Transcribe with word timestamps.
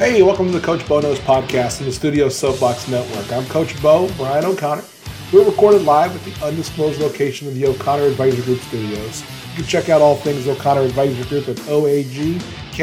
Hey, 0.00 0.22
welcome 0.22 0.46
to 0.46 0.52
the 0.58 0.64
Coach 0.64 0.88
Bo 0.88 1.00
Knows 1.00 1.18
podcast 1.18 1.80
in 1.80 1.86
the 1.86 1.92
Studio 1.92 2.30
Soapbox 2.30 2.88
Network. 2.88 3.30
I'm 3.30 3.44
Coach 3.48 3.82
Bo, 3.82 4.10
Brian 4.16 4.46
O'Connor. 4.46 4.82
We're 5.30 5.44
recorded 5.44 5.82
live 5.82 6.16
at 6.16 6.24
the 6.24 6.32
undisclosed 6.42 6.98
location 7.02 7.46
of 7.46 7.54
the 7.54 7.66
O'Connor 7.66 8.04
Advisor 8.04 8.40
Group 8.40 8.60
studios. 8.60 9.20
You 9.50 9.56
can 9.56 9.66
check 9.66 9.90
out 9.90 10.00
all 10.00 10.16
things 10.16 10.48
O'Connor 10.48 10.80
Advisor 10.80 11.28
Group 11.28 11.48
at 11.48 11.56
oagks.com. 11.66 12.80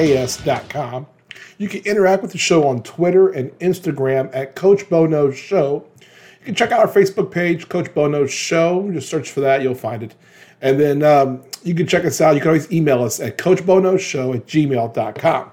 You 1.58 1.68
can 1.68 1.82
interact 1.86 2.22
with 2.22 2.34
the 2.34 2.38
show 2.38 2.68
on 2.68 2.84
Twitter 2.84 3.30
and 3.30 3.50
Instagram 3.58 4.30
at 4.36 4.54
Coach 4.54 4.88
Bo 4.88 5.08
Knows 5.08 5.36
Show. 5.36 5.88
You 6.02 6.46
can 6.46 6.54
check 6.54 6.72
out 6.72 6.82
our 6.82 6.88
Facebook 6.88 7.32
page, 7.32 7.68
Coach 7.68 7.92
Bo 7.96 8.08
Knows 8.08 8.32
Show. 8.32 8.92
Just 8.92 9.10
search 9.10 9.32
for 9.32 9.40
that, 9.40 9.64
you'll 9.64 9.74
find 9.74 10.04
it. 10.04 10.14
And 10.62 10.80
then 10.80 11.02
um, 11.02 11.42
you 11.64 11.74
can 11.74 11.88
check 11.88 12.06
us 12.06 12.22
out. 12.22 12.36
You 12.36 12.42
can 12.42 12.50
always 12.50 12.72
email 12.72 13.02
us 13.02 13.20
at 13.20 13.40
coachboknowsshow 13.40 14.36
at 14.36 14.46
gmail.com. 14.46 15.52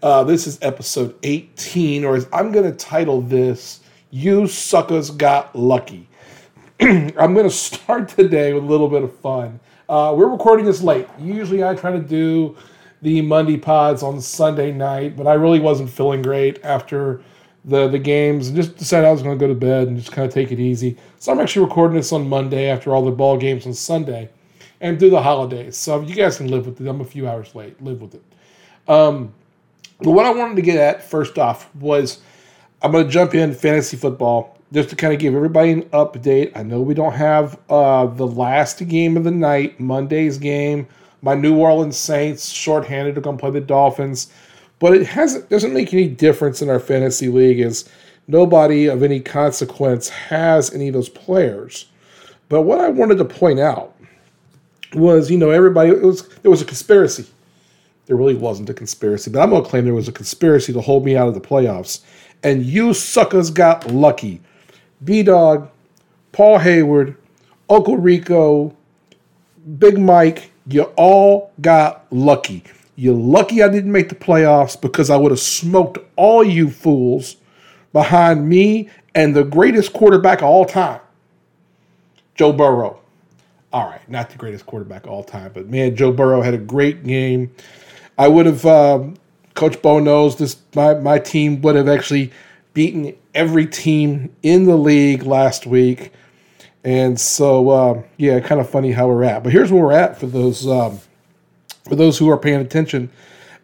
Uh, 0.00 0.22
this 0.22 0.46
is 0.46 0.60
episode 0.62 1.16
18, 1.24 2.04
or 2.04 2.20
I'm 2.32 2.52
going 2.52 2.70
to 2.70 2.72
title 2.72 3.20
this, 3.20 3.80
You 4.12 4.46
Suckers 4.46 5.10
Got 5.10 5.56
Lucky. 5.56 6.08
I'm 6.80 7.34
going 7.34 7.42
to 7.42 7.50
start 7.50 8.08
today 8.08 8.52
with 8.52 8.62
a 8.62 8.66
little 8.66 8.86
bit 8.86 9.02
of 9.02 9.12
fun. 9.18 9.58
Uh, 9.88 10.14
we're 10.16 10.28
recording 10.28 10.64
this 10.64 10.82
late. 10.82 11.08
Usually 11.18 11.64
I 11.64 11.74
try 11.74 11.90
to 11.90 11.98
do 11.98 12.56
the 13.02 13.22
Monday 13.22 13.56
pods 13.56 14.04
on 14.04 14.20
Sunday 14.20 14.70
night, 14.70 15.16
but 15.16 15.26
I 15.26 15.34
really 15.34 15.58
wasn't 15.58 15.90
feeling 15.90 16.22
great 16.22 16.64
after 16.64 17.20
the, 17.64 17.88
the 17.88 17.98
games 17.98 18.46
and 18.46 18.56
just 18.56 18.76
decided 18.76 19.08
I 19.08 19.10
was 19.10 19.22
going 19.22 19.36
to 19.36 19.44
go 19.44 19.52
to 19.52 19.58
bed 19.58 19.88
and 19.88 19.96
just 19.96 20.12
kind 20.12 20.28
of 20.28 20.32
take 20.32 20.52
it 20.52 20.60
easy. 20.60 20.96
So 21.18 21.32
I'm 21.32 21.40
actually 21.40 21.64
recording 21.64 21.96
this 21.96 22.12
on 22.12 22.28
Monday 22.28 22.70
after 22.70 22.94
all 22.94 23.04
the 23.04 23.10
ball 23.10 23.36
games 23.36 23.66
on 23.66 23.74
Sunday 23.74 24.30
and 24.80 24.96
through 25.00 25.10
the 25.10 25.22
holidays. 25.22 25.76
So 25.76 26.00
you 26.02 26.14
guys 26.14 26.36
can 26.36 26.46
live 26.46 26.66
with 26.66 26.80
it. 26.80 26.86
I'm 26.86 27.00
a 27.00 27.04
few 27.04 27.28
hours 27.28 27.56
late. 27.56 27.82
Live 27.82 28.00
with 28.00 28.14
it. 28.14 28.22
Um, 28.86 29.34
but 30.00 30.12
what 30.12 30.26
I 30.26 30.30
wanted 30.30 30.56
to 30.56 30.62
get 30.62 30.76
at 30.76 31.02
first 31.02 31.38
off 31.38 31.74
was 31.76 32.20
I'm 32.82 32.92
going 32.92 33.04
to 33.04 33.10
jump 33.10 33.34
in 33.34 33.54
fantasy 33.54 33.96
football 33.96 34.56
just 34.72 34.90
to 34.90 34.96
kind 34.96 35.12
of 35.12 35.18
give 35.18 35.34
everybody 35.34 35.72
an 35.72 35.82
update. 35.90 36.52
I 36.54 36.62
know 36.62 36.80
we 36.80 36.94
don't 36.94 37.14
have 37.14 37.58
uh, 37.68 38.06
the 38.06 38.26
last 38.26 38.86
game 38.86 39.16
of 39.16 39.24
the 39.24 39.30
night, 39.30 39.80
Monday's 39.80 40.38
game. 40.38 40.86
My 41.22 41.34
New 41.34 41.56
Orleans 41.56 41.96
Saints, 41.96 42.48
shorthanded, 42.48 43.18
are 43.18 43.20
going 43.20 43.36
to 43.36 43.40
play 43.40 43.50
the 43.50 43.60
Dolphins. 43.60 44.30
But 44.78 44.94
it 44.94 45.06
hasn't 45.06 45.48
doesn't 45.48 45.74
make 45.74 45.92
any 45.92 46.06
difference 46.06 46.62
in 46.62 46.70
our 46.70 46.78
fantasy 46.78 47.28
league 47.28 47.58
as 47.58 47.88
nobody 48.28 48.86
of 48.86 49.02
any 49.02 49.18
consequence 49.18 50.08
has 50.08 50.72
any 50.72 50.86
of 50.86 50.94
those 50.94 51.08
players. 51.08 51.86
But 52.48 52.62
what 52.62 52.80
I 52.80 52.88
wanted 52.88 53.18
to 53.18 53.24
point 53.24 53.58
out 53.58 53.96
was, 54.94 55.30
you 55.30 55.38
know, 55.38 55.50
everybody 55.50 55.90
it 55.90 56.02
was 56.02 56.28
there 56.42 56.50
was 56.50 56.62
a 56.62 56.66
conspiracy. 56.66 57.26
There 58.08 58.16
really 58.16 58.34
wasn't 58.34 58.70
a 58.70 58.74
conspiracy, 58.74 59.30
but 59.30 59.40
I'm 59.40 59.50
gonna 59.50 59.64
claim 59.64 59.84
there 59.84 59.94
was 59.94 60.08
a 60.08 60.12
conspiracy 60.12 60.72
to 60.72 60.80
hold 60.80 61.04
me 61.04 61.14
out 61.14 61.28
of 61.28 61.34
the 61.34 61.40
playoffs. 61.40 62.00
And 62.42 62.64
you 62.64 62.94
suckers 62.94 63.50
got 63.50 63.90
lucky. 63.90 64.40
B 65.04 65.22
Dog, 65.22 65.68
Paul 66.32 66.58
Hayward, 66.58 67.16
Uncle 67.68 67.98
Rico, 67.98 68.74
Big 69.78 69.98
Mike, 69.98 70.50
you 70.66 70.84
all 70.96 71.52
got 71.60 72.06
lucky. 72.10 72.64
You're 72.96 73.14
lucky 73.14 73.62
I 73.62 73.68
didn't 73.68 73.92
make 73.92 74.08
the 74.08 74.14
playoffs 74.14 74.80
because 74.80 75.10
I 75.10 75.16
would 75.16 75.30
have 75.30 75.38
smoked 75.38 75.98
all 76.16 76.42
you 76.42 76.70
fools 76.70 77.36
behind 77.92 78.48
me 78.48 78.88
and 79.14 79.36
the 79.36 79.44
greatest 79.44 79.92
quarterback 79.92 80.38
of 80.38 80.44
all 80.44 80.64
time, 80.64 81.00
Joe 82.34 82.52
Burrow. 82.52 83.00
All 83.70 83.84
right, 83.84 84.08
not 84.08 84.30
the 84.30 84.38
greatest 84.38 84.64
quarterback 84.64 85.04
of 85.04 85.10
all 85.10 85.22
time, 85.22 85.50
but 85.52 85.68
man, 85.68 85.94
Joe 85.94 86.10
Burrow 86.10 86.40
had 86.40 86.54
a 86.54 86.58
great 86.58 87.04
game. 87.04 87.54
I 88.18 88.28
would 88.28 88.46
have, 88.46 88.66
um, 88.66 89.14
Coach 89.54 89.80
Bo 89.80 90.00
knows 90.00 90.36
this. 90.36 90.56
My 90.74 90.94
my 90.94 91.18
team 91.18 91.62
would 91.62 91.76
have 91.76 91.88
actually 91.88 92.32
beaten 92.74 93.14
every 93.34 93.66
team 93.66 94.34
in 94.42 94.64
the 94.64 94.76
league 94.76 95.22
last 95.22 95.66
week, 95.66 96.12
and 96.84 97.18
so 97.18 97.70
uh, 97.70 98.02
yeah, 98.18 98.40
kind 98.40 98.60
of 98.60 98.68
funny 98.68 98.92
how 98.92 99.08
we're 99.08 99.24
at. 99.24 99.42
But 99.42 99.52
here's 99.52 99.72
where 99.72 99.82
we're 99.82 99.92
at 99.92 100.18
for 100.18 100.26
those 100.26 100.66
um, 100.66 101.00
for 101.88 101.96
those 101.96 102.18
who 102.18 102.28
are 102.30 102.38
paying 102.38 102.60
attention. 102.60 103.10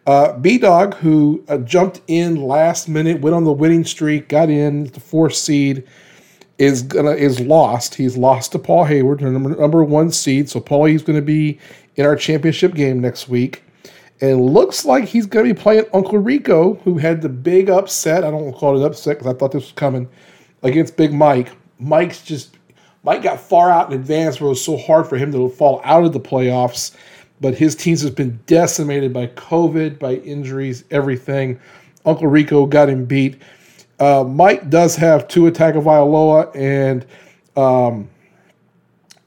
Uh, 0.07 0.37
B 0.37 0.57
Dog, 0.57 0.95
who 0.95 1.43
uh, 1.47 1.57
jumped 1.59 2.01
in 2.07 2.35
last 2.35 2.87
minute, 2.87 3.21
went 3.21 3.35
on 3.35 3.43
the 3.43 3.51
winning 3.51 3.83
streak, 3.83 4.27
got 4.27 4.49
in 4.49 4.85
the 4.87 4.99
fourth 4.99 5.33
seed, 5.33 5.83
is 6.57 6.83
gonna 6.83 7.11
is 7.11 7.39
lost. 7.39 7.95
He's 7.95 8.15
lost 8.15 8.51
to 8.51 8.59
Paul 8.59 8.85
Hayward, 8.85 9.21
number 9.21 9.55
number 9.55 9.83
one 9.83 10.11
seed. 10.11 10.49
So 10.49 10.59
Paul, 10.59 10.85
he's 10.85 11.03
going 11.03 11.17
to 11.17 11.25
be 11.25 11.59
in 11.95 12.05
our 12.05 12.15
championship 12.15 12.73
game 12.75 12.99
next 13.01 13.27
week, 13.27 13.63
and 14.21 14.41
looks 14.41 14.85
like 14.85 15.05
he's 15.05 15.25
going 15.25 15.47
to 15.47 15.53
be 15.53 15.59
playing 15.59 15.85
Uncle 15.93 16.17
Rico, 16.17 16.75
who 16.83 16.97
had 16.97 17.21
the 17.21 17.29
big 17.29 17.69
upset. 17.69 18.23
I 18.23 18.31
don't 18.31 18.53
call 18.53 18.75
it 18.75 18.79
an 18.79 18.85
upset 18.85 19.17
because 19.17 19.33
I 19.33 19.37
thought 19.37 19.51
this 19.51 19.63
was 19.63 19.71
coming 19.73 20.07
against 20.63 20.95
Big 20.97 21.13
Mike. 21.13 21.51
Mike's 21.79 22.23
just 22.23 22.57
Mike 23.03 23.21
got 23.21 23.39
far 23.39 23.69
out 23.69 23.91
in 23.91 23.99
advance 23.99 24.39
where 24.39 24.47
it 24.47 24.51
was 24.51 24.63
so 24.63 24.77
hard 24.77 25.07
for 25.07 25.17
him 25.17 25.31
to 25.31 25.49
fall 25.49 25.81
out 25.83 26.05
of 26.05 26.13
the 26.13 26.19
playoffs 26.19 26.95
but 27.41 27.55
his 27.55 27.75
teams 27.75 28.01
has 28.01 28.11
been 28.11 28.39
decimated 28.45 29.13
by 29.13 29.27
COVID, 29.27 29.99
by 29.99 30.15
injuries, 30.15 30.83
everything. 30.91 31.59
Uncle 32.05 32.27
Rico 32.27 32.65
got 32.65 32.89
him 32.89 33.05
beat. 33.05 33.41
Uh, 33.99 34.23
Mike 34.23 34.69
does 34.69 34.95
have 34.95 35.27
Tua 35.27 35.51
Tagovailoa 35.51 36.55
and 36.55 37.05
um, 37.55 38.09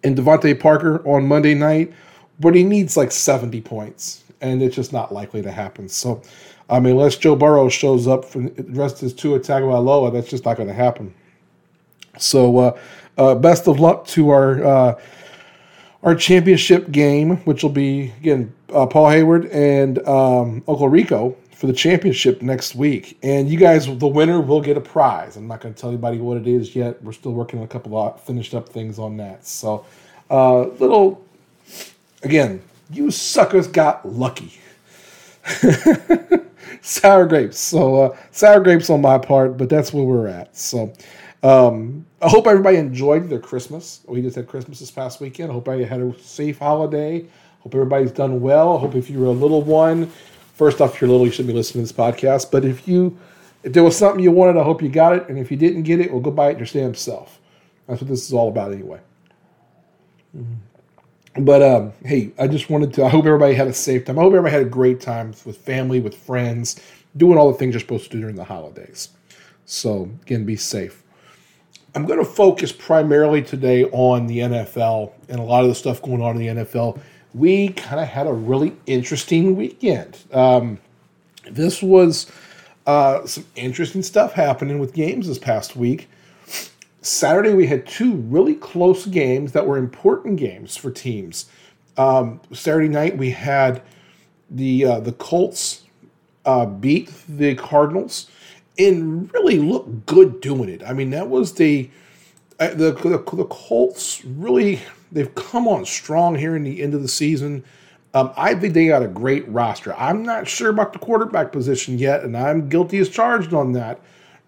and 0.05 0.16
DeVante 0.16 0.59
Parker 0.59 1.06
on 1.09 1.26
Monday 1.26 1.55
night, 1.55 1.93
but 2.38 2.55
he 2.55 2.62
needs 2.62 2.97
like 2.97 3.10
70 3.10 3.60
points, 3.62 4.22
and 4.41 4.62
it's 4.62 4.76
just 4.76 4.93
not 4.93 5.12
likely 5.12 5.43
to 5.43 5.50
happen. 5.50 5.88
So, 5.88 6.22
I 6.71 6.81
mean, 6.81 6.93
unless 6.93 7.16
Joe 7.16 7.37
Burrow 7.37 7.69
shows 7.69 8.06
up 8.06 8.25
for 8.25 8.41
rest 8.69 8.97
of 8.97 9.00
his 9.03 9.15
Tua 9.15 9.41
Tagovailoa, 9.41 10.12
that's 10.12 10.28
just 10.28 10.44
not 10.44 10.56
going 10.56 10.69
to 10.69 10.75
happen. 10.75 11.15
So, 12.19 12.59
uh, 12.59 12.78
uh, 13.16 13.34
best 13.34 13.69
of 13.69 13.81
luck 13.81 14.06
to 14.09 14.31
our 14.31 14.65
uh, 14.65 15.00
our 16.03 16.15
championship 16.15 16.91
game, 16.91 17.38
which 17.38 17.62
will 17.62 17.71
be 17.71 18.12
again 18.21 18.53
uh, 18.72 18.87
Paul 18.87 19.10
Hayward 19.10 19.47
and 19.47 19.99
um, 20.06 20.62
Uncle 20.69 20.88
Rico 20.88 21.37
for 21.59 21.66
the 21.66 21.72
championship 21.72 22.41
next 22.41 22.76
week. 22.76 23.19
And 23.25 23.50
you 23.50 23.59
guys, 23.59 23.87
the 23.87 24.06
winner 24.06 24.41
will 24.41 24.60
get 24.60 24.76
a 24.76 24.81
prize. 24.81 25.37
I'm 25.37 25.49
not 25.49 25.60
going 25.60 25.75
to 25.75 25.81
tell 25.81 25.91
anybody 25.91 26.19
what 26.19 26.37
it 26.37 26.47
is 26.47 26.76
yet. 26.76 27.03
We're 27.03 27.12
still 27.12 27.32
working 27.32 27.59
on 27.59 27.65
a 27.65 27.69
couple 27.69 27.97
of 27.97 28.20
finished 28.22 28.55
up 28.55 28.69
things 28.69 29.00
on 29.00 29.16
that. 29.16 29.44
So, 29.44 29.84
uh, 30.31 30.69
little 30.78 31.25
again, 32.22 32.62
you 32.91 33.10
suckers 33.10 33.66
got 33.66 34.06
lucky. 34.09 34.53
sour 36.81 37.26
grapes. 37.26 37.59
So 37.59 38.03
uh, 38.03 38.16
sour 38.31 38.60
grapes 38.60 38.91
on 38.91 39.00
my 39.00 39.19
part, 39.19 39.56
but 39.56 39.69
that's 39.69 39.93
where 39.93 40.04
we're 40.04 40.28
at. 40.28 40.56
So 40.56 40.93
um, 41.43 42.06
I 42.21 42.28
hope 42.28 42.47
everybody 42.47 42.76
enjoyed 42.76 43.28
their 43.28 43.38
Christmas. 43.38 44.00
We 44.06 44.22
just 44.22 44.37
had 44.37 44.49
Christmas 44.49 44.81
this 44.81 44.91
past 44.91 45.21
weekend. 45.21 45.50
I 45.50 45.54
hope 45.54 45.69
everybody 45.69 45.88
had 45.88 46.00
a 46.00 46.19
safe 46.21 46.59
holiday. 46.59 47.26
Hope 47.60 47.75
everybody's 47.75 48.12
done 48.12 48.41
well. 48.41 48.76
I 48.76 48.81
hope 48.81 48.94
if 48.94 49.10
you're 49.10 49.26
a 49.26 49.31
little 49.31 49.62
one, 49.62 50.10
first 50.55 50.81
off, 50.81 50.94
if 50.94 51.00
you're 51.00 51.10
little, 51.10 51.26
you 51.26 51.32
shouldn't 51.32 51.49
be 51.49 51.55
listening 51.55 51.87
to 51.87 51.93
this 51.93 51.99
podcast. 51.99 52.50
But 52.50 52.65
if 52.65 52.87
you, 52.87 53.16
if 53.62 53.72
there 53.72 53.84
was 53.84 53.97
something 53.97 54.22
you 54.22 54.31
wanted, 54.31 54.59
I 54.59 54.65
hope 54.65 54.82
you 54.82 54.88
got 54.88 55.15
it. 55.15 55.28
And 55.28 55.38
if 55.38 55.50
you 55.50 55.56
didn't 55.56 55.82
get 55.82 56.00
it, 56.00 56.10
well, 56.10 56.20
go 56.20 56.31
buy 56.31 56.50
it 56.50 56.59
your 56.59 56.66
damn 56.66 56.94
self. 56.94 57.38
That's 57.87 58.00
what 58.00 58.09
this 58.09 58.25
is 58.26 58.32
all 58.32 58.49
about, 58.49 58.72
anyway. 58.72 59.00
Mm-hmm. 60.37 60.55
But 61.38 61.62
um, 61.62 61.93
hey, 62.04 62.32
I 62.38 62.49
just 62.49 62.69
wanted 62.69 62.93
to. 62.94 63.04
I 63.04 63.09
hope 63.09 63.25
everybody 63.25 63.54
had 63.54 63.69
a 63.69 63.72
safe 63.72 64.04
time. 64.04 64.19
I 64.19 64.22
hope 64.22 64.32
everybody 64.32 64.53
had 64.53 64.66
a 64.66 64.71
great 64.71 65.00
time 65.00 65.34
with 65.44 65.56
family, 65.59 66.00
with 66.00 66.16
friends, 66.16 66.81
doing 67.16 67.38
all 67.38 67.53
the 67.53 67.59
things 67.59 67.75
you're 67.75 67.81
supposed 67.81 68.04
to 68.04 68.10
do 68.10 68.21
during 68.21 68.37
the 68.37 68.44
holidays. 68.44 69.10
So 69.65 70.10
again, 70.22 70.44
be 70.44 70.56
safe. 70.56 71.03
I'm 71.94 72.06
going 72.06 72.19
to 72.19 72.25
focus 72.25 72.72
primarily 72.72 73.43
today 73.43 73.84
on 73.84 74.26
the 74.26 74.38
NFL 74.38 75.12
and 75.28 75.38
a 75.38 75.43
lot 75.43 75.62
of 75.62 75.69
the 75.69 75.75
stuff 75.75 76.03
going 76.03 76.22
on 76.22 76.41
in 76.41 76.56
the 76.56 76.65
NFL. 76.65 77.00
We 77.34 77.69
kind 77.70 78.00
of 78.00 78.09
had 78.09 78.26
a 78.26 78.32
really 78.32 78.76
interesting 78.87 79.56
weekend. 79.56 80.19
Um, 80.32 80.78
this 81.50 81.82
was 81.82 82.31
uh, 82.87 83.26
some 83.26 83.46
interesting 83.55 84.02
stuff 84.02 84.32
happening 84.32 84.79
with 84.79 84.93
games 84.93 85.29
this 85.29 85.38
past 85.38 85.76
week. 85.76 86.08
Saturday, 87.08 87.55
we 87.55 87.66
had 87.66 87.87
two 87.87 88.16
really 88.16 88.55
close 88.55 89.06
games 89.06 89.52
that 89.52 89.66
were 89.66 89.78
important 89.78 90.37
games 90.37 90.76
for 90.76 90.90
teams. 90.90 91.46
Um, 91.96 92.40
Saturday 92.52 92.88
night, 92.88 93.16
we 93.16 93.31
had 93.31 93.82
the 94.50 94.84
uh, 94.84 95.00
the 95.00 95.12
Colts 95.12 95.84
uh, 96.44 96.66
beat 96.66 97.12
the 97.28 97.55
Cardinals 97.55 98.31
and 98.78 99.32
really 99.32 99.58
look 99.58 100.06
good 100.06 100.40
doing 100.40 100.69
it. 100.69 100.82
I 100.82 100.93
mean, 100.93 101.10
that 101.10 101.28
was 101.28 101.55
the 101.55 101.90
the, 102.58 102.93
the, 102.93 103.37
the 103.37 103.44
Colts 103.44 104.25
really 104.25 104.81
they've 105.10 105.34
come 105.34 105.66
on 105.66 105.87
strong 105.87 106.34
here 106.34 106.56
in 106.56 106.64
the 106.64 106.82
end 106.82 106.94
of 106.94 107.02
the 107.02 107.08
season. 107.08 107.64
Um, 108.14 108.32
I 108.37 108.55
think 108.55 108.75
they 108.75 108.88
got 108.88 109.02
a 109.02 109.08
great 109.08 109.46
roster. 109.49 109.94
I'm 109.94 110.22
not 110.22 110.49
sure 110.49 110.70
about 110.70 110.93
the 110.93 110.99
quarterback 110.99 111.52
position 111.52 111.99
yet, 111.99 112.22
and 112.22 112.37
I'm 112.37 112.69
guilty 112.69 112.99
as 112.99 113.08
charged 113.08 113.52
on 113.52 113.72
that. 113.72 114.00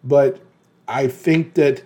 But 0.02 0.40
I 0.88 1.08
think 1.08 1.54
that 1.54 1.82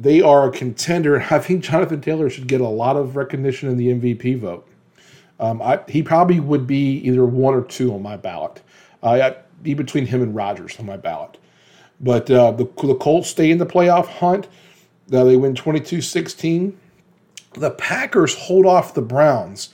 they 0.00 0.22
are 0.22 0.48
a 0.48 0.50
contender, 0.50 1.20
I 1.30 1.38
think 1.38 1.62
Jonathan 1.62 2.00
Taylor 2.00 2.30
should 2.30 2.48
get 2.48 2.60
a 2.60 2.68
lot 2.68 2.96
of 2.96 3.16
recognition 3.16 3.68
in 3.68 3.76
the 3.76 3.88
MVP 3.88 4.38
vote. 4.38 4.66
Um, 5.38 5.62
I, 5.62 5.80
he 5.88 6.02
probably 6.02 6.40
would 6.40 6.66
be 6.66 6.98
either 6.98 7.24
one 7.24 7.54
or 7.54 7.62
two 7.62 7.94
on 7.94 8.02
my 8.02 8.16
ballot. 8.16 8.60
Uh, 9.02 9.32
be 9.62 9.74
between 9.74 10.06
him 10.06 10.22
and 10.22 10.34
Rodgers 10.34 10.78
on 10.78 10.86
my 10.86 10.96
ballot. 10.96 11.38
But 12.00 12.30
uh, 12.30 12.52
the, 12.52 12.64
the 12.82 12.94
Colts 12.94 13.28
stay 13.28 13.50
in 13.50 13.58
the 13.58 13.66
playoff 13.66 14.06
hunt. 14.06 14.48
Now 15.08 15.24
they 15.24 15.36
win 15.36 15.54
22 15.54 16.00
16. 16.00 16.78
The 17.54 17.70
Packers 17.70 18.34
hold 18.34 18.64
off 18.64 18.94
the 18.94 19.02
Browns 19.02 19.70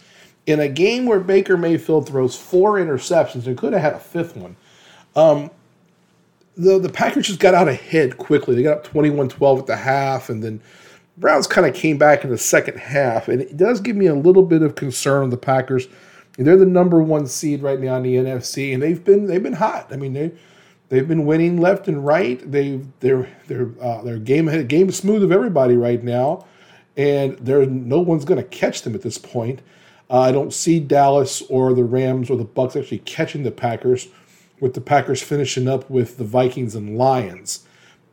in 0.46 0.60
a 0.60 0.68
game 0.68 1.06
where 1.06 1.20
Baker 1.20 1.56
Mayfield 1.56 2.08
throws 2.08 2.36
four 2.36 2.74
interceptions 2.74 3.46
and 3.46 3.58
could 3.58 3.72
have 3.72 3.82
had 3.82 3.92
a 3.94 3.98
fifth 3.98 4.36
one. 4.36 4.56
Um, 5.14 5.50
the, 6.56 6.78
the 6.78 6.88
Packers 6.88 7.26
just 7.26 7.40
got 7.40 7.54
out 7.54 7.68
ahead 7.68 8.18
quickly. 8.18 8.54
They 8.54 8.62
got 8.62 8.78
up 8.78 8.84
21 8.84 9.28
12 9.28 9.58
at 9.60 9.66
the 9.66 9.76
half, 9.76 10.30
and 10.30 10.42
then 10.42 10.60
Browns 11.16 11.46
kind 11.46 11.66
of 11.66 11.74
came 11.74 11.98
back 11.98 12.24
in 12.24 12.30
the 12.30 12.38
second 12.38 12.78
half. 12.78 13.28
And 13.28 13.40
it 13.40 13.56
does 13.56 13.80
give 13.80 13.96
me 13.96 14.06
a 14.06 14.14
little 14.14 14.42
bit 14.42 14.62
of 14.62 14.74
concern 14.74 15.22
on 15.22 15.30
the 15.30 15.36
Packers. 15.36 15.88
They're 16.38 16.56
the 16.56 16.66
number 16.66 17.02
one 17.02 17.26
seed 17.26 17.62
right 17.62 17.80
now 17.80 17.96
in 17.96 18.02
the 18.02 18.16
NFC, 18.16 18.74
and 18.74 18.82
they've 18.82 19.02
been 19.02 19.26
they've 19.26 19.42
been 19.42 19.54
hot. 19.54 19.88
I 19.90 19.96
mean, 19.96 20.12
they 20.12 20.32
they've 20.90 21.06
been 21.08 21.24
winning 21.24 21.60
left 21.60 21.88
and 21.88 22.04
right. 22.04 22.38
They 22.50 22.80
they're 23.00 23.28
they're 23.46 23.70
uh, 23.80 24.02
they're 24.02 24.18
game 24.18 24.66
game 24.66 24.90
smooth 24.90 25.22
of 25.22 25.32
everybody 25.32 25.76
right 25.76 26.02
now, 26.02 26.44
and 26.96 27.38
there 27.38 27.64
no 27.64 28.00
one's 28.00 28.26
going 28.26 28.42
to 28.42 28.48
catch 28.48 28.82
them 28.82 28.94
at 28.94 29.02
this 29.02 29.16
point. 29.16 29.62
Uh, 30.10 30.20
I 30.20 30.32
don't 30.32 30.52
see 30.52 30.78
Dallas 30.78 31.42
or 31.48 31.74
the 31.74 31.84
Rams 31.84 32.30
or 32.30 32.36
the 32.36 32.44
Bucks 32.44 32.76
actually 32.76 32.98
catching 32.98 33.42
the 33.42 33.50
Packers, 33.50 34.08
with 34.60 34.74
the 34.74 34.80
Packers 34.80 35.22
finishing 35.22 35.68
up 35.68 35.88
with 35.90 36.16
the 36.16 36.24
Vikings 36.24 36.74
and 36.74 36.96
Lions. 36.96 37.66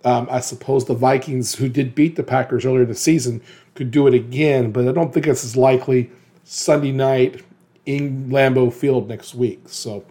Um, 0.03 0.27
I 0.29 0.41
suppose 0.41 0.85
the 0.85 0.93
Vikings, 0.93 1.55
who 1.55 1.69
did 1.69 1.95
beat 1.95 2.15
the 2.15 2.23
Packers 2.23 2.65
earlier 2.65 2.85
this 2.85 3.01
season, 3.01 3.41
could 3.75 3.91
do 3.91 4.07
it 4.07 4.13
again, 4.13 4.71
but 4.71 4.87
I 4.87 4.91
don't 4.91 5.13
think 5.13 5.27
it's 5.27 5.43
as 5.43 5.55
likely 5.55 6.11
Sunday 6.43 6.91
night 6.91 7.43
in 7.85 8.29
Lambeau 8.29 8.71
Field 8.71 9.07
next 9.07 9.33
week. 9.33 9.61
So 9.67 10.03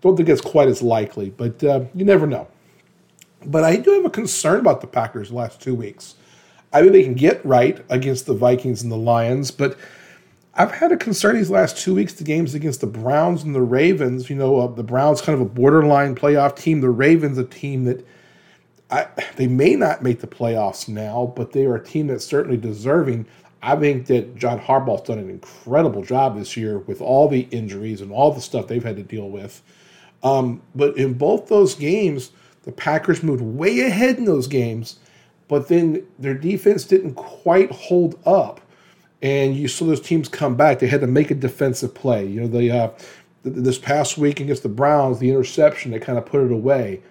don't 0.00 0.16
think 0.16 0.28
it's 0.28 0.40
quite 0.40 0.68
as 0.68 0.82
likely, 0.82 1.30
but 1.30 1.62
uh, 1.62 1.84
you 1.94 2.04
never 2.04 2.26
know. 2.26 2.48
But 3.44 3.64
I 3.64 3.76
do 3.76 3.92
have 3.92 4.04
a 4.04 4.10
concern 4.10 4.60
about 4.60 4.80
the 4.80 4.86
Packers 4.86 5.28
the 5.28 5.36
last 5.36 5.60
two 5.60 5.74
weeks. 5.74 6.16
I 6.72 6.80
think 6.80 6.92
they 6.92 7.04
can 7.04 7.14
get 7.14 7.44
right 7.46 7.84
against 7.88 8.26
the 8.26 8.34
Vikings 8.34 8.82
and 8.82 8.90
the 8.90 8.96
Lions, 8.96 9.50
but 9.50 9.78
I've 10.58 10.72
had 10.72 10.90
a 10.90 10.96
concern 10.96 11.36
these 11.36 11.50
last 11.50 11.76
two 11.76 11.94
weeks, 11.94 12.14
the 12.14 12.24
games 12.24 12.54
against 12.54 12.80
the 12.80 12.86
Browns 12.86 13.42
and 13.42 13.54
the 13.54 13.60
Ravens. 13.60 14.30
You 14.30 14.36
know, 14.36 14.60
uh, 14.60 14.66
the 14.68 14.82
Browns 14.82 15.20
kind 15.20 15.34
of 15.34 15.42
a 15.42 15.50
borderline 15.50 16.14
playoff 16.14 16.56
team. 16.56 16.80
The 16.80 16.88
Ravens, 16.88 17.36
a 17.36 17.44
team 17.44 17.84
that 17.84 18.06
I, 18.90 19.06
they 19.36 19.48
may 19.48 19.74
not 19.76 20.02
make 20.02 20.20
the 20.20 20.26
playoffs 20.26 20.88
now, 20.88 21.32
but 21.36 21.52
they 21.52 21.66
are 21.66 21.74
a 21.74 21.84
team 21.84 22.06
that's 22.06 22.24
certainly 22.24 22.56
deserving. 22.56 23.26
I 23.62 23.76
think 23.76 24.06
that 24.06 24.36
John 24.36 24.58
Harbaugh's 24.58 25.02
done 25.02 25.18
an 25.18 25.28
incredible 25.28 26.02
job 26.02 26.38
this 26.38 26.56
year 26.56 26.78
with 26.78 27.02
all 27.02 27.28
the 27.28 27.48
injuries 27.50 28.00
and 28.00 28.10
all 28.10 28.32
the 28.32 28.40
stuff 28.40 28.66
they've 28.66 28.82
had 28.84 28.96
to 28.96 29.02
deal 29.02 29.28
with. 29.28 29.62
Um, 30.22 30.62
but 30.74 30.96
in 30.96 31.14
both 31.14 31.48
those 31.48 31.74
games, 31.74 32.30
the 32.62 32.72
Packers 32.72 33.22
moved 33.22 33.42
way 33.42 33.80
ahead 33.80 34.16
in 34.16 34.24
those 34.24 34.46
games, 34.46 34.98
but 35.48 35.68
then 35.68 36.06
their 36.18 36.34
defense 36.34 36.84
didn't 36.84 37.14
quite 37.14 37.70
hold 37.70 38.18
up 38.24 38.60
and 39.22 39.56
you 39.56 39.68
saw 39.68 39.86
those 39.86 40.00
teams 40.00 40.28
come 40.28 40.56
back. 40.56 40.78
They 40.78 40.86
had 40.86 41.00
to 41.00 41.06
make 41.06 41.30
a 41.30 41.34
defensive 41.34 41.94
play. 41.94 42.26
You 42.26 42.42
know, 42.42 42.48
the 42.48 42.70
uh, 42.70 42.90
this 43.44 43.78
past 43.78 44.18
week 44.18 44.40
against 44.40 44.62
the 44.62 44.68
Browns, 44.68 45.18
the 45.18 45.30
interception 45.30 45.90
they 45.90 45.98
kind 45.98 46.18
of 46.18 46.26
put 46.26 46.44
it 46.44 46.52
away. 46.52 47.02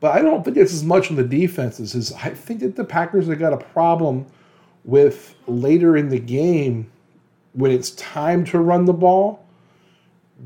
But 0.00 0.16
I 0.16 0.22
don't 0.22 0.44
think 0.44 0.56
it's 0.56 0.74
as 0.74 0.84
much 0.84 1.10
on 1.10 1.16
the 1.16 1.24
defenses 1.24 1.94
as 1.94 2.12
I 2.12 2.30
think 2.30 2.60
that 2.60 2.76
the 2.76 2.84
Packers 2.84 3.26
have 3.28 3.38
got 3.38 3.52
a 3.52 3.58
problem 3.58 4.26
with 4.84 5.34
later 5.46 5.96
in 5.96 6.10
the 6.10 6.18
game 6.18 6.90
when 7.54 7.70
it's 7.70 7.92
time 7.92 8.44
to 8.44 8.58
run 8.58 8.84
the 8.84 8.92
ball, 8.92 9.44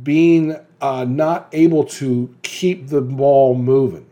being 0.02 0.56
uh, 0.80 1.04
not 1.04 1.48
able 1.52 1.84
to 1.84 2.32
keep 2.42 2.88
the 2.88 3.00
ball 3.00 3.56
moving 3.56 4.07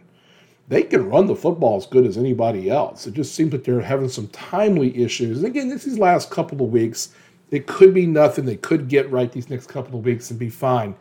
they 0.69 0.83
can 0.83 1.09
run 1.09 1.27
the 1.27 1.37
football 1.37 1.77
as 1.77 1.87
good 1.87 2.07
as 2.07 2.19
anybody 2.19 2.71
else. 2.71 3.07
It 3.07 3.15
just 3.15 3.35
seems 3.35 3.53
like 3.53 3.65
they're 3.65 3.81
having 3.81 4.09
some 4.09 4.27
timely 4.29 4.97
issues. 5.03 5.39
And 5.39 5.47
again, 5.47 5.69
this 5.69 5.85
these 5.85 5.99
last 5.99 6.31
couple 6.31 6.63
of 6.63 6.73
weeks. 6.73 7.11
It 7.53 7.69
could 7.69 7.95
be 7.95 8.07
nothing. 8.07 8.45
They 8.45 8.57
could 8.57 8.89
get 8.89 9.09
right 9.11 9.31
these 9.31 9.49
next 9.49 9.69
couple 9.69 9.97
of 9.99 10.05
weeks 10.05 10.31
and 10.31 10.39
be 10.39 10.51
fine. 10.51 10.97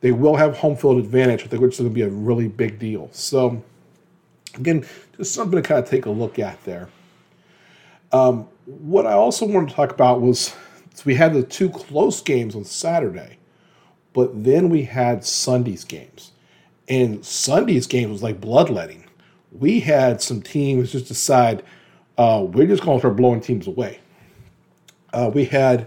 They 0.00 0.12
will 0.12 0.36
have 0.36 0.58
home 0.58 0.76
field 0.76 0.98
advantage, 0.98 1.44
which 1.44 1.52
is 1.52 1.78
going 1.78 1.90
to 1.90 1.94
be 1.94 2.02
a 2.02 2.08
really 2.10 2.48
big 2.48 2.78
deal. 2.78 3.08
So, 3.12 3.62
again, 4.54 4.84
just 5.16 5.32
something 5.32 5.60
to 5.60 5.66
kind 5.66 5.82
of 5.82 5.88
take 5.88 6.04
a 6.04 6.10
look 6.10 6.38
at 6.38 6.62
there. 6.64 6.90
Um, 8.12 8.46
what 8.66 9.06
I 9.06 9.12
also 9.12 9.46
wanted 9.46 9.70
to 9.70 9.74
talk 9.74 9.90
about 9.90 10.20
was 10.20 10.54
we 11.06 11.14
had 11.14 11.32
the 11.32 11.42
two 11.42 11.70
close 11.70 12.20
games 12.20 12.54
on 12.54 12.64
Saturday, 12.64 13.38
but 14.12 14.44
then 14.44 14.68
we 14.68 14.82
had 14.82 15.24
Sunday's 15.24 15.84
games. 15.84 16.32
And 16.88 17.24
Sunday's 17.24 17.86
game 17.86 18.12
was 18.12 18.22
like 18.22 18.40
bloodletting 18.40 19.05
we 19.58 19.80
had 19.80 20.20
some 20.20 20.42
teams 20.42 20.92
just 20.92 21.08
decide 21.08 21.62
uh, 22.18 22.44
we're 22.48 22.66
just 22.66 22.82
going 22.82 22.96
to 22.96 23.00
start 23.00 23.16
blowing 23.16 23.40
teams 23.40 23.66
away. 23.66 24.00
Uh, 25.12 25.30
we 25.32 25.44
had 25.44 25.86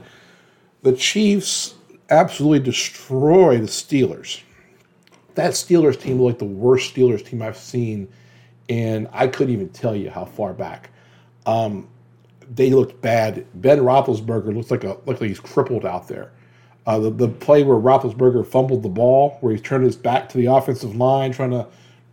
the 0.83 0.93
Chiefs 0.93 1.75
absolutely 2.09 2.59
destroy 2.59 3.57
the 3.57 3.67
Steelers. 3.67 4.41
That 5.35 5.51
Steelers 5.51 5.99
team 5.99 6.21
looked 6.21 6.41
like 6.41 6.49
the 6.49 6.55
worst 6.55 6.93
Steelers 6.93 7.25
team 7.25 7.41
I've 7.41 7.57
seen, 7.57 8.07
and 8.67 9.07
I 9.11 9.27
couldn't 9.27 9.53
even 9.53 9.69
tell 9.69 9.95
you 9.95 10.09
how 10.09 10.25
far 10.25 10.53
back. 10.53 10.91
Um, 11.45 11.87
they 12.53 12.71
looked 12.71 13.01
bad. 13.01 13.45
Ben 13.55 13.79
Roethlisberger 13.79 14.55
looks 14.55 14.71
like 14.71 14.83
a 14.83 14.97
looked 15.05 15.21
like 15.21 15.29
he's 15.29 15.39
crippled 15.39 15.85
out 15.85 16.07
there. 16.07 16.31
Uh, 16.85 16.99
the, 16.99 17.11
the 17.11 17.27
play 17.27 17.63
where 17.63 17.77
Roethlisberger 17.77 18.45
fumbled 18.45 18.81
the 18.81 18.89
ball, 18.89 19.37
where 19.41 19.53
he 19.53 19.59
turned 19.59 19.83
his 19.83 19.95
back 19.95 20.29
to 20.29 20.37
the 20.37 20.47
offensive 20.47 20.95
line, 20.95 21.31
trying 21.31 21.51
to 21.51 21.67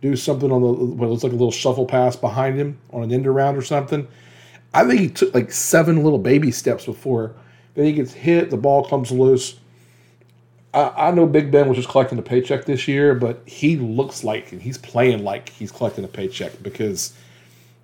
do 0.09 0.15
something 0.15 0.51
on 0.51 0.61
the 0.61 0.67
what 0.67 1.09
looks 1.09 1.23
like 1.23 1.31
a 1.31 1.35
little 1.35 1.51
shuffle 1.51 1.85
pass 1.85 2.15
behind 2.15 2.57
him 2.57 2.79
on 2.91 3.03
an 3.03 3.11
end 3.11 3.27
around 3.27 3.55
or 3.55 3.61
something. 3.61 4.07
I 4.73 4.85
think 4.85 4.99
he 4.99 5.09
took 5.09 5.33
like 5.33 5.51
seven 5.51 6.03
little 6.03 6.19
baby 6.19 6.51
steps 6.51 6.85
before. 6.85 7.33
Then 7.73 7.85
he 7.85 7.93
gets 7.93 8.13
hit, 8.13 8.49
the 8.49 8.57
ball 8.57 8.87
comes 8.87 9.11
loose. 9.11 9.59
I, 10.73 11.07
I 11.09 11.11
know 11.11 11.25
Big 11.25 11.51
Ben 11.51 11.67
was 11.67 11.77
just 11.77 11.89
collecting 11.89 12.17
a 12.19 12.23
paycheck 12.23 12.65
this 12.65 12.87
year, 12.87 13.15
but 13.15 13.41
he 13.45 13.77
looks 13.77 14.23
like 14.23 14.51
and 14.51 14.61
he's 14.61 14.77
playing 14.77 15.23
like 15.23 15.49
he's 15.49 15.71
collecting 15.71 16.03
a 16.03 16.07
paycheck 16.07 16.61
because 16.61 17.13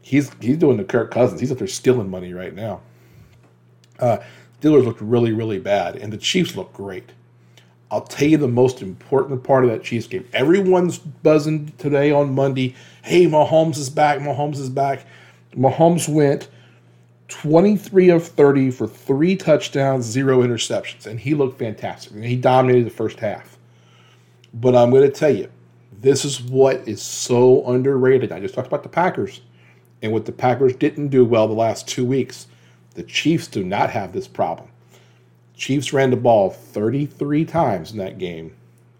he's 0.02 0.32
he's 0.40 0.58
doing 0.58 0.78
the 0.78 0.84
Kirk 0.84 1.12
Cousins. 1.12 1.40
He's 1.40 1.52
up 1.52 1.58
there 1.58 1.68
stealing 1.68 2.10
money 2.10 2.34
right 2.34 2.54
now. 2.54 2.82
Uh, 4.00 4.18
Steelers 4.62 4.86
looked 4.86 5.02
really, 5.02 5.34
really 5.34 5.60
bad, 5.60 5.98
and 5.98 6.14
the 6.14 6.18
Chiefs 6.18 6.56
look 6.56 6.72
great. 6.72 7.12
I'll 7.94 8.02
tell 8.02 8.28
you 8.28 8.38
the 8.38 8.48
most 8.48 8.82
important 8.82 9.44
part 9.44 9.64
of 9.64 9.70
that 9.70 9.84
Chiefs 9.84 10.08
game. 10.08 10.28
Everyone's 10.34 10.98
buzzing 10.98 11.72
today 11.78 12.10
on 12.10 12.34
Monday. 12.34 12.76
Hey, 13.04 13.28
Mahomes 13.28 13.78
is 13.78 13.92
back. 13.92 14.18
Mahomes 14.18 14.58
is 14.58 14.68
back. 14.68 15.06
Mahomes 15.56 16.10
went 16.10 16.50
23 17.28 18.10
of 18.10 18.26
30 18.28 18.72
for 18.72 18.88
three 18.88 19.36
touchdowns, 19.36 20.06
zero 20.06 20.42
interceptions, 20.42 21.06
and 21.06 21.20
he 21.20 21.36
looked 21.36 21.60
fantastic. 21.60 22.14
And 22.14 22.26
he 22.26 22.36
dominated 22.36 22.88
the 22.88 22.90
first 22.90 23.20
half. 23.20 23.60
But 24.56 24.76
I'm 24.76 24.90
going 24.90 25.04
to 25.04 25.12
tell 25.12 25.30
you, 25.30 25.52
this 26.02 26.26
is 26.26 26.42
what 26.42 26.88
is 26.88 27.00
so 27.00 27.64
underrated. 27.68 28.32
I 28.32 28.40
just 28.40 28.56
talked 28.56 28.66
about 28.66 28.82
the 28.82 28.90
Packers 28.90 29.42
and 30.02 30.12
what 30.12 30.26
the 30.26 30.32
Packers 30.32 30.76
didn't 30.76 31.10
do 31.10 31.24
well 31.26 31.48
the 31.48 31.54
last 31.54 31.88
two 31.88 32.06
weeks. 32.06 32.48
The 32.96 33.04
Chiefs 33.04 33.46
do 33.46 33.64
not 33.64 33.92
have 33.92 34.14
this 34.14 34.28
problem. 34.28 34.68
Chiefs 35.56 35.94
ran 35.94 36.10
the 36.10 36.18
ball 36.18 36.50
33 36.50 37.46
times 37.46 37.92
in 37.92 37.98
that 38.00 38.18
game. 38.18 38.56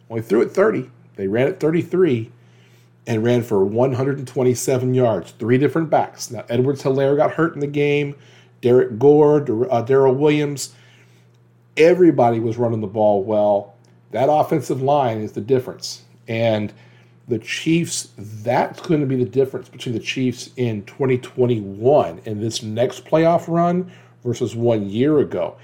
Only 0.10 0.22
threw 0.22 0.42
it 0.42 0.52
30. 0.52 0.90
They 1.16 1.28
ran 1.28 1.48
it 1.48 1.60
33 1.60 2.32
and 3.08 3.24
ran 3.24 3.44
for 3.44 3.66
127 3.66 4.94
yards. 4.94 5.32
Three 5.32 5.58
different 5.58 5.90
backs. 5.90 6.32
Now, 6.32 6.46
Edwards 6.50 6.84
Helaire 6.84 7.18
got 7.18 7.34
hurt 7.34 7.54
in 7.54 7.60
the 7.60 7.68
game. 7.68 8.16
Derrick 8.62 8.98
Gore, 8.98 9.42
uh, 9.72 9.82
Darrel 9.82 10.16
Williams. 10.16 10.74
Everybody 11.76 12.40
was 12.40 12.58
running 12.58 12.82
the 12.82 12.88
ball 12.88 13.24
well. 13.24 13.76
That 14.12 14.30
offensive 14.32 14.82
line 14.82 15.20
is 15.20 15.34
the 15.34 15.42
difference. 15.42 16.04
And 16.28 16.72
the 17.28 17.40
Chiefs, 17.40 18.10
that's 18.18 18.80
going 18.82 19.02
to 19.02 19.08
be 19.08 19.16
the 19.16 19.30
difference 19.30 19.70
between 19.70 19.94
the 19.94 20.02
Chiefs 20.02 20.52
in 20.56 20.84
2021 20.86 22.22
and 22.26 22.42
this 22.42 22.64
next 22.64 23.06
playoff 23.06 23.48
run 23.48 23.92
versus 24.24 24.56
one 24.56 24.90
year 24.90 25.20
ago. 25.20 25.58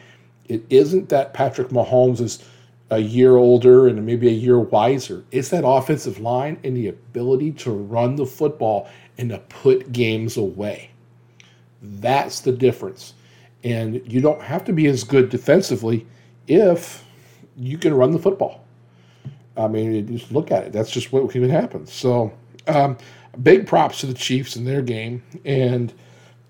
It 0.50 0.64
isn't 0.70 1.10
that 1.10 1.34
Patrick 1.34 1.70
Mahomes 1.70 2.20
is 2.20 2.44
a 2.90 3.00
year 3.00 3.38
older 3.38 3.88
and 3.88 4.04
maybe 4.06 4.28
a 4.28 4.32
year 4.32 4.60
wiser. 4.60 5.24
It's 5.32 5.50
that 5.50 5.66
offensive 5.66 6.20
line 6.20 6.60
and 6.64 6.76
the 6.76 6.88
ability 6.88 7.52
to 7.52 7.72
run 7.72 8.16
the 8.16 8.26
football 8.26 8.90
and 9.18 9.30
to 9.30 9.38
put 9.38 9.92
games 9.92 10.38
away. 10.38 10.90
That's 11.82 12.42
the 12.42 12.52
difference. 12.52 13.14
And 13.64 14.02
you 14.12 14.22
don't 14.22 14.42
have 14.42 14.64
to 14.66 14.74
be 14.74 14.88
as 14.88 15.04
good 15.04 15.30
defensively 15.30 16.08
if 16.48 17.06
you 17.56 17.78
can 17.78 17.94
run 17.94 18.12
the 18.12 18.20
football. 18.20 18.66
I 19.56 19.68
mean, 19.68 20.08
just 20.18 20.32
look 20.32 20.52
at 20.52 20.64
it. 20.64 20.72
That's 20.72 20.90
just 20.90 21.12
what 21.12 21.30
can 21.30 21.48
happen. 21.50 21.86
So, 21.86 22.34
um, 22.68 22.98
big 23.44 23.68
props 23.68 24.00
to 24.00 24.08
the 24.08 24.14
Chiefs 24.14 24.56
in 24.56 24.66
their 24.66 24.82
game. 24.82 25.22
And 25.46 25.94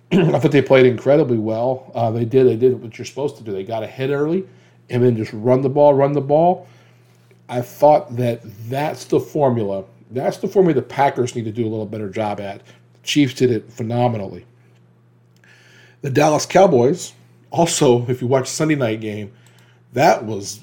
I 0.11 0.39
thought 0.39 0.51
they 0.51 0.61
played 0.61 0.85
incredibly 0.85 1.37
well. 1.37 1.91
Uh, 1.93 2.11
they 2.11 2.25
did. 2.25 2.47
They 2.47 2.55
did 2.55 2.81
what 2.81 2.97
you're 2.97 3.05
supposed 3.05 3.37
to 3.37 3.43
do. 3.43 3.51
They 3.51 3.63
got 3.63 3.83
ahead 3.83 4.09
early, 4.09 4.47
and 4.89 5.03
then 5.03 5.15
just 5.15 5.31
run 5.33 5.61
the 5.61 5.69
ball, 5.69 5.93
run 5.93 6.13
the 6.13 6.21
ball. 6.21 6.67
I 7.47 7.61
thought 7.61 8.15
that 8.17 8.41
that's 8.69 9.05
the 9.05 9.19
formula 9.19 9.85
That's 10.11 10.37
the 10.37 10.47
formula 10.47 10.75
the 10.75 10.87
Packers 10.87 11.35
need 11.35 11.45
to 11.45 11.51
do 11.51 11.65
a 11.65 11.69
little 11.69 11.85
better 11.85 12.09
job 12.09 12.39
at. 12.39 12.65
The 12.65 13.01
Chiefs 13.03 13.33
did 13.35 13.51
it 13.51 13.71
phenomenally. 13.71 14.45
The 16.01 16.09
Dallas 16.09 16.45
Cowboys, 16.45 17.13
also, 17.51 18.07
if 18.07 18.21
you 18.21 18.27
watch 18.27 18.47
Sunday 18.47 18.75
night 18.75 19.01
game, 19.01 19.33
that 19.93 20.23
was 20.23 20.61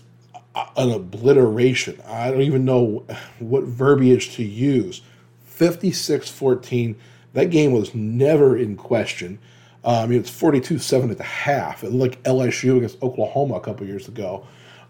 an 0.76 0.90
obliteration. 0.90 2.00
I 2.06 2.30
don't 2.30 2.42
even 2.42 2.64
know 2.64 3.04
what 3.38 3.64
verbiage 3.64 4.34
to 4.36 4.44
use. 4.44 5.02
56 5.44 6.28
14. 6.30 6.96
That 7.36 7.50
game 7.50 7.72
was 7.72 7.94
never 7.94 8.56
in 8.56 8.76
question. 8.76 9.38
Um, 9.84 9.94
I 9.94 10.06
mean, 10.06 10.20
it's 10.20 10.30
42 10.30 10.78
7 10.78 11.10
at 11.10 11.18
the 11.18 11.22
half. 11.22 11.84
It 11.84 11.92
looked 11.92 12.16
like 12.16 12.22
LSU 12.22 12.78
against 12.78 13.02
Oklahoma 13.02 13.56
a 13.56 13.60
couple 13.60 13.86
years 13.86 14.08
ago. 14.08 14.46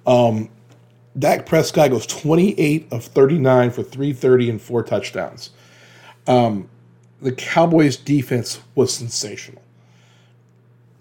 Um, 0.07 0.49
Dak 1.19 1.45
Prescott 1.45 1.91
goes 1.91 2.07
28 2.07 2.87
of 2.93 3.05
39 3.05 3.71
for 3.73 3.83
330 3.83 4.51
and 4.51 4.63
four 4.63 4.85
touchdowns. 4.85 5.51
Um, 6.29 6.69
the 7.21 7.33
Cowboys' 7.33 7.97
defense 7.97 8.61
was 8.77 8.95
sensational. 8.95 9.63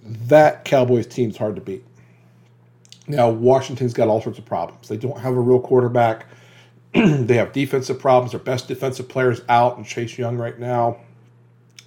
That 0.02 0.66
Cowboys 0.66 1.06
team's 1.06 1.38
hard 1.38 1.54
to 1.58 1.62
beat. 1.62 1.86
Now, 3.08 3.30
Washington's 3.30 3.94
got 3.94 4.08
all 4.08 4.20
sorts 4.20 4.40
of 4.40 4.46
problems. 4.46 4.88
They 4.88 4.98
don't 4.98 5.20
have 5.20 5.38
a 5.38 5.40
real 5.40 5.60
quarterback. 5.60 6.26
they 6.96 7.36
have 7.36 7.54
defensive 7.54 8.00
problems. 8.00 8.32
Their 8.32 8.40
best 8.40 8.68
defensive 8.68 9.08
players 9.08 9.42
out 9.48 9.78
and 9.78 9.86
Chase 9.86 10.18
Young 10.18 10.38
right 10.38 10.58
now. 10.58 11.02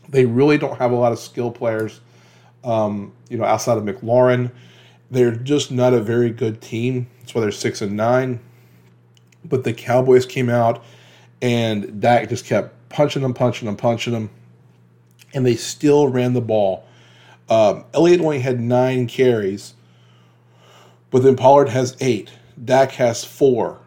They 0.08 0.24
really 0.24 0.58
don't 0.58 0.78
have 0.78 0.90
a 0.90 0.96
lot 0.96 1.12
of 1.12 1.18
skill 1.18 1.50
players, 1.50 2.00
um, 2.64 3.12
you 3.28 3.36
know, 3.36 3.44
outside 3.44 3.78
of 3.78 3.84
McLaurin. 3.84 4.50
They're 5.10 5.34
just 5.34 5.70
not 5.70 5.94
a 5.94 6.00
very 6.00 6.30
good 6.30 6.60
team. 6.60 7.08
That's 7.20 7.34
why 7.34 7.42
they're 7.42 7.50
six 7.50 7.80
and 7.82 7.96
nine. 7.96 8.40
But 9.44 9.64
the 9.64 9.72
Cowboys 9.72 10.26
came 10.26 10.48
out 10.48 10.84
and 11.40 12.00
Dak 12.00 12.28
just 12.28 12.44
kept 12.44 12.74
punching 12.88 13.22
them, 13.22 13.34
punching 13.34 13.66
them, 13.66 13.76
punching 13.76 14.12
them, 14.12 14.30
and 15.34 15.44
they 15.46 15.56
still 15.56 16.08
ran 16.08 16.32
the 16.32 16.40
ball. 16.40 16.86
Um, 17.48 17.84
Elliott 17.94 18.20
only 18.20 18.40
had 18.40 18.60
nine 18.60 19.06
carries, 19.06 19.74
but 21.10 21.22
then 21.22 21.36
Pollard 21.36 21.70
has 21.70 21.96
eight. 22.00 22.30
Dak 22.62 22.92
has 22.92 23.24
four. 23.24 23.80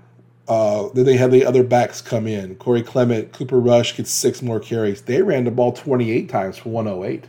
Uh, 0.51 0.89
then 0.89 1.05
they 1.05 1.15
had 1.15 1.31
the 1.31 1.46
other 1.46 1.63
backs 1.63 2.01
come 2.01 2.27
in. 2.27 2.55
Corey 2.55 2.84
Clement, 2.84 3.31
Cooper 3.31 3.58
Rush 3.58 3.96
gets 3.96 4.12
six 4.12 4.41
more 4.41 4.60
carries. 4.60 5.01
They 5.01 5.22
ran 5.22 5.46
the 5.46 5.51
ball 5.51 5.72
28 5.72 6.27
times 6.27 6.58
for 6.58 6.67
108. 6.67 7.24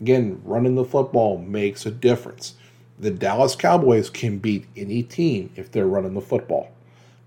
Again, 0.00 0.40
running 0.42 0.74
the 0.74 0.86
football 0.86 1.36
makes 1.36 1.84
a 1.84 1.90
difference. 1.90 2.54
The 2.98 3.10
Dallas 3.10 3.54
Cowboys 3.54 4.08
can 4.08 4.38
beat 4.38 4.64
any 4.74 5.02
team 5.02 5.52
if 5.54 5.70
they're 5.70 5.86
running 5.86 6.14
the 6.14 6.22
football. 6.22 6.72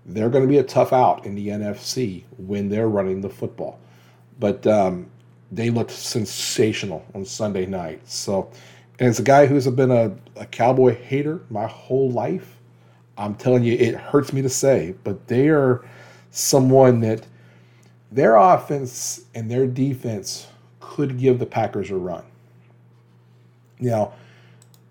They're 0.04 0.30
going 0.30 0.42
to 0.42 0.50
be 0.50 0.58
a 0.58 0.64
tough 0.64 0.92
out 0.92 1.24
in 1.24 1.36
the 1.36 1.46
NFC 1.46 2.24
when 2.36 2.68
they're 2.68 2.88
running 2.88 3.20
the 3.20 3.30
football. 3.30 3.78
But 4.40 4.66
um, 4.66 5.06
they 5.52 5.70
looked 5.70 5.92
sensational 5.92 7.06
on 7.14 7.24
Sunday 7.24 7.66
night. 7.66 8.00
So, 8.08 8.50
and 8.98 9.08
as 9.08 9.20
a 9.20 9.22
guy 9.22 9.46
who's 9.46 9.68
been 9.68 9.92
a, 9.92 10.16
a 10.34 10.46
Cowboy 10.46 10.96
hater 10.96 11.42
my 11.50 11.68
whole 11.68 12.10
life, 12.10 12.57
I'm 13.18 13.34
telling 13.34 13.64
you, 13.64 13.74
it 13.74 13.96
hurts 13.96 14.32
me 14.32 14.42
to 14.42 14.48
say, 14.48 14.94
but 15.02 15.26
they 15.26 15.48
are 15.48 15.84
someone 16.30 17.00
that 17.00 17.26
their 18.12 18.36
offense 18.36 19.24
and 19.34 19.50
their 19.50 19.66
defense 19.66 20.46
could 20.78 21.18
give 21.18 21.40
the 21.40 21.46
Packers 21.46 21.90
a 21.90 21.96
run. 21.96 22.24
Now, 23.80 24.12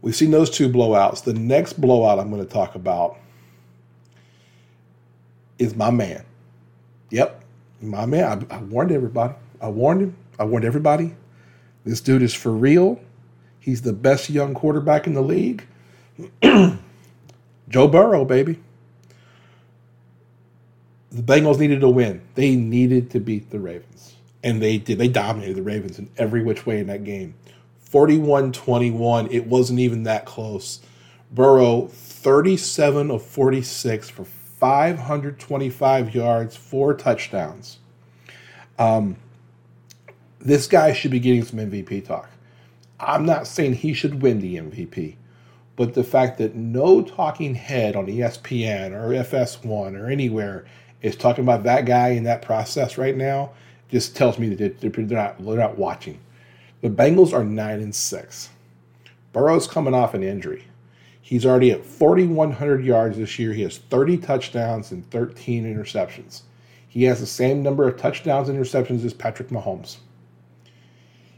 we've 0.01 0.15
seen 0.15 0.31
those 0.31 0.50
two 0.50 0.69
blowouts. 0.69 1.24
The 1.24 1.34
next 1.34 1.79
blowout 1.79 2.19
I'm 2.19 2.29
going 2.29 2.46
to 2.46 2.51
talk 2.51 2.75
about 2.75 3.17
is 5.57 5.75
my 5.75 5.89
man. 5.89 6.24
Yep, 7.10 7.43
my 7.81 8.05
man. 8.05 8.46
I, 8.51 8.57
I 8.57 8.62
warned 8.63 8.91
everybody. 8.91 9.34
I 9.62 9.69
warned 9.69 10.01
him. 10.01 10.15
I 10.38 10.43
warned 10.43 10.65
everybody. 10.65 11.15
This 11.86 12.01
dude 12.01 12.22
is 12.22 12.34
for 12.34 12.51
real. 12.51 13.00
He's 13.60 13.81
the 13.81 13.93
best 13.93 14.29
young 14.29 14.53
quarterback 14.53 15.07
in 15.07 15.13
the 15.13 15.22
league. 15.22 15.65
Joe 17.69 17.88
Burrow, 17.88 18.25
baby. 18.25 18.59
The 21.12 21.21
Bengals 21.21 21.59
needed 21.59 21.81
to 21.81 21.89
win. 21.89 22.21
They 22.36 22.55
needed 22.55 23.09
to 23.12 23.19
beat 23.19 23.50
the 23.50 23.59
Ravens. 23.59 24.15
And 24.43 24.62
they 24.62 24.77
did. 24.77 24.97
They 24.97 25.07
dominated 25.07 25.55
the 25.55 25.63
Ravens 25.63 26.00
in 26.00 26.09
every 26.17 26.43
which 26.43 26.65
way 26.65 26.79
in 26.79 26.88
that 26.88 27.03
game. 27.03 27.33
41 27.79 28.51
21. 28.51 29.31
It 29.31 29.47
wasn't 29.47 29.79
even 29.79 30.03
that 30.03 30.25
close. 30.25 30.81
Burrow, 31.31 31.88
37 31.88 33.12
of 33.12 33.24
46 33.24 34.09
for 34.09 34.25
525 34.25 36.15
yards, 36.15 36.55
four 36.55 36.93
touchdowns. 36.93 37.79
Um, 38.79 39.17
this 40.39 40.67
guy 40.67 40.93
should 40.93 41.12
be 41.12 41.19
getting 41.19 41.43
some 41.43 41.59
MVP 41.59 42.05
talk. 42.05 42.29
I'm 43.00 43.25
not 43.25 43.47
saying 43.47 43.75
he 43.75 43.93
should 43.93 44.21
win 44.21 44.39
the 44.39 44.55
MVP, 44.55 45.15
but 45.77 45.93
the 45.93 46.03
fact 46.03 46.39
that 46.39 46.55
no 46.55 47.01
talking 47.01 47.55
head 47.55 47.96
on 47.96 48.07
ESPN 48.07 48.91
or 48.91 49.10
FS1 49.24 49.98
or 49.98 50.10
anywhere 50.10 50.65
is 51.01 51.15
talking 51.15 51.43
about 51.43 51.63
that 51.63 51.86
guy 51.86 52.10
in 52.10 52.24
that 52.24 52.41
process 52.41 52.98
right 52.98 53.15
now 53.15 53.51
just 53.89 54.15
tells 54.15 54.39
me 54.39 54.50
that 54.50 54.81
they're 54.81 55.05
not, 55.05 55.38
they're 55.38 55.55
not 55.55 55.77
watching. 55.77 56.19
The 56.81 56.89
Bengals 56.89 57.31
are 57.31 57.43
9 57.43 57.79
and 57.79 57.96
6. 57.96 58.50
Burrow's 59.31 59.67
coming 59.67 59.93
off 59.93 60.15
an 60.15 60.24
injury. 60.24 60.65
He's 61.22 61.46
already 61.46 61.72
at 61.72 61.86
4,100 61.86 62.84
yards 62.84 63.17
this 63.17 63.38
year. 63.38 63.53
He 63.53 63.62
has 63.62 63.77
30 63.77 64.17
touchdowns 64.17 64.91
and 64.91 65.10
13 65.12 65.63
interceptions. 65.63 66.41
He 66.88 67.03
has 67.03 67.19
the 67.19 67.27
same 67.27 67.62
number 67.62 67.88
of 67.88 67.98
touchdowns 67.98 68.50
and 68.50 68.57
interceptions 68.57 69.05
as 69.05 69.13
Patrick 69.13 69.50
Mahomes. 69.50 69.98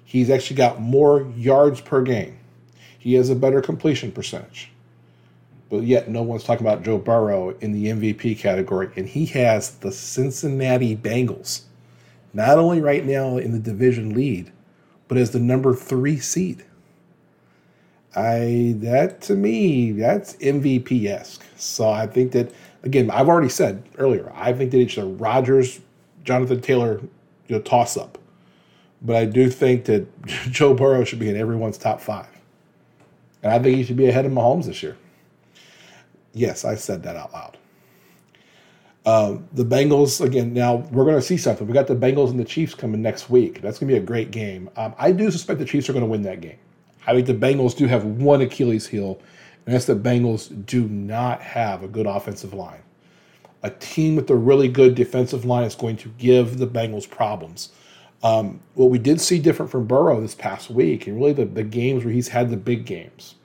He's 0.05 0.29
actually 0.29 0.55
got 0.55 0.79
more 0.79 1.29
yards 1.35 1.81
per 1.81 2.01
game. 2.01 2.38
He 2.99 3.15
has 3.15 3.29
a 3.29 3.35
better 3.35 3.61
completion 3.61 4.11
percentage. 4.11 4.71
But 5.69 5.83
yet, 5.83 6.09
no 6.09 6.21
one's 6.21 6.43
talking 6.43 6.65
about 6.65 6.83
Joe 6.83 6.97
Burrow 6.97 7.55
in 7.59 7.71
the 7.71 7.87
MVP 7.87 8.37
category. 8.37 8.91
And 8.95 9.07
he 9.07 9.25
has 9.27 9.71
the 9.77 9.91
Cincinnati 9.91 10.95
Bengals, 10.95 11.61
not 12.33 12.57
only 12.57 12.81
right 12.81 13.05
now 13.05 13.37
in 13.37 13.51
the 13.51 13.59
division 13.59 14.13
lead, 14.13 14.51
but 15.07 15.17
as 15.17 15.31
the 15.31 15.39
number 15.39 15.73
three 15.73 16.19
seed. 16.19 16.65
I 18.15 18.73
that 18.77 19.21
to 19.21 19.35
me 19.35 19.91
that's 19.91 20.35
MVP 20.37 21.05
esque. 21.05 21.43
So 21.57 21.89
I 21.89 22.07
think 22.07 22.31
that 22.31 22.51
again 22.81 23.11
I've 23.11 23.29
already 23.29 23.49
said 23.49 23.83
earlier 23.99 24.31
I 24.33 24.51
think 24.53 24.71
that 24.71 24.79
it's 24.79 24.97
a 24.97 25.05
Rodgers, 25.05 25.79
Jonathan 26.23 26.59
Taylor 26.59 27.01
you 27.47 27.55
know, 27.55 27.61
toss 27.61 27.97
up. 27.97 28.17
But 29.01 29.15
I 29.15 29.25
do 29.25 29.49
think 29.49 29.85
that 29.85 30.07
Joe 30.25 30.73
Burrow 30.73 31.03
should 31.03 31.19
be 31.19 31.29
in 31.29 31.37
everyone's 31.37 31.77
top 31.77 32.01
five. 32.01 32.27
And 33.43 33.51
I 33.51 33.59
think 33.59 33.77
he 33.77 33.83
should 33.83 33.97
be 33.97 34.07
ahead 34.07 34.25
of 34.25 34.31
Mahomes 34.31 34.65
this 34.65 34.83
year. 34.83 34.97
Yes, 36.33 36.65
I 36.65 36.75
said 36.75 37.03
that 37.03 37.15
out 37.15 37.33
loud. 37.33 37.57
Um, 39.05 39.47
the 39.53 39.63
Bengals, 39.63 40.23
again, 40.23 40.53
now 40.53 40.75
we're 40.75 41.05
going 41.05 41.15
to 41.15 41.21
see 41.21 41.37
something. 41.37 41.65
We 41.65 41.73
got 41.73 41.87
the 41.87 41.95
Bengals 41.95 42.29
and 42.29 42.39
the 42.39 42.45
Chiefs 42.45 42.75
coming 42.75 43.01
next 43.01 43.29
week. 43.29 43.61
That's 43.61 43.79
going 43.79 43.87
to 43.87 43.95
be 43.95 43.97
a 43.97 44.05
great 44.05 44.31
game. 44.31 44.69
Um, 44.75 44.93
I 44.97 45.11
do 45.11 45.31
suspect 45.31 45.59
the 45.59 45.65
Chiefs 45.65 45.89
are 45.89 45.93
going 45.93 46.05
to 46.05 46.09
win 46.09 46.21
that 46.23 46.41
game. 46.41 46.57
I 47.07 47.13
think 47.13 47.25
the 47.25 47.33
Bengals 47.33 47.75
do 47.75 47.87
have 47.87 48.03
one 48.03 48.41
Achilles 48.41 48.87
heel, 48.87 49.19
and 49.65 49.73
that's 49.73 49.85
the 49.85 49.95
Bengals 49.95 50.65
do 50.65 50.87
not 50.87 51.41
have 51.41 51.81
a 51.81 51.87
good 51.87 52.05
offensive 52.05 52.53
line. 52.53 52.81
A 53.63 53.69
team 53.71 54.15
with 54.15 54.29
a 54.29 54.35
really 54.35 54.67
good 54.67 54.95
defensive 54.95 55.43
line 55.43 55.63
is 55.63 55.75
going 55.75 55.97
to 55.97 56.09
give 56.17 56.57
the 56.59 56.67
Bengals 56.67 57.09
problems. 57.09 57.69
Um, 58.21 58.59
what 58.73 58.89
we 58.89 58.99
did 58.99 59.21
see 59.21 59.39
different 59.39 59.71
from 59.71 59.87
Burrow 59.87 60.19
this 60.19 60.35
past 60.35 60.69
week, 60.69 61.07
and 61.07 61.15
really 61.15 61.33
the, 61.33 61.45
the 61.45 61.63
games 61.63 62.03
where 62.03 62.13
he's 62.13 62.27
had 62.29 62.49
the 62.49 62.57
big 62.57 62.85
games, 62.85 63.35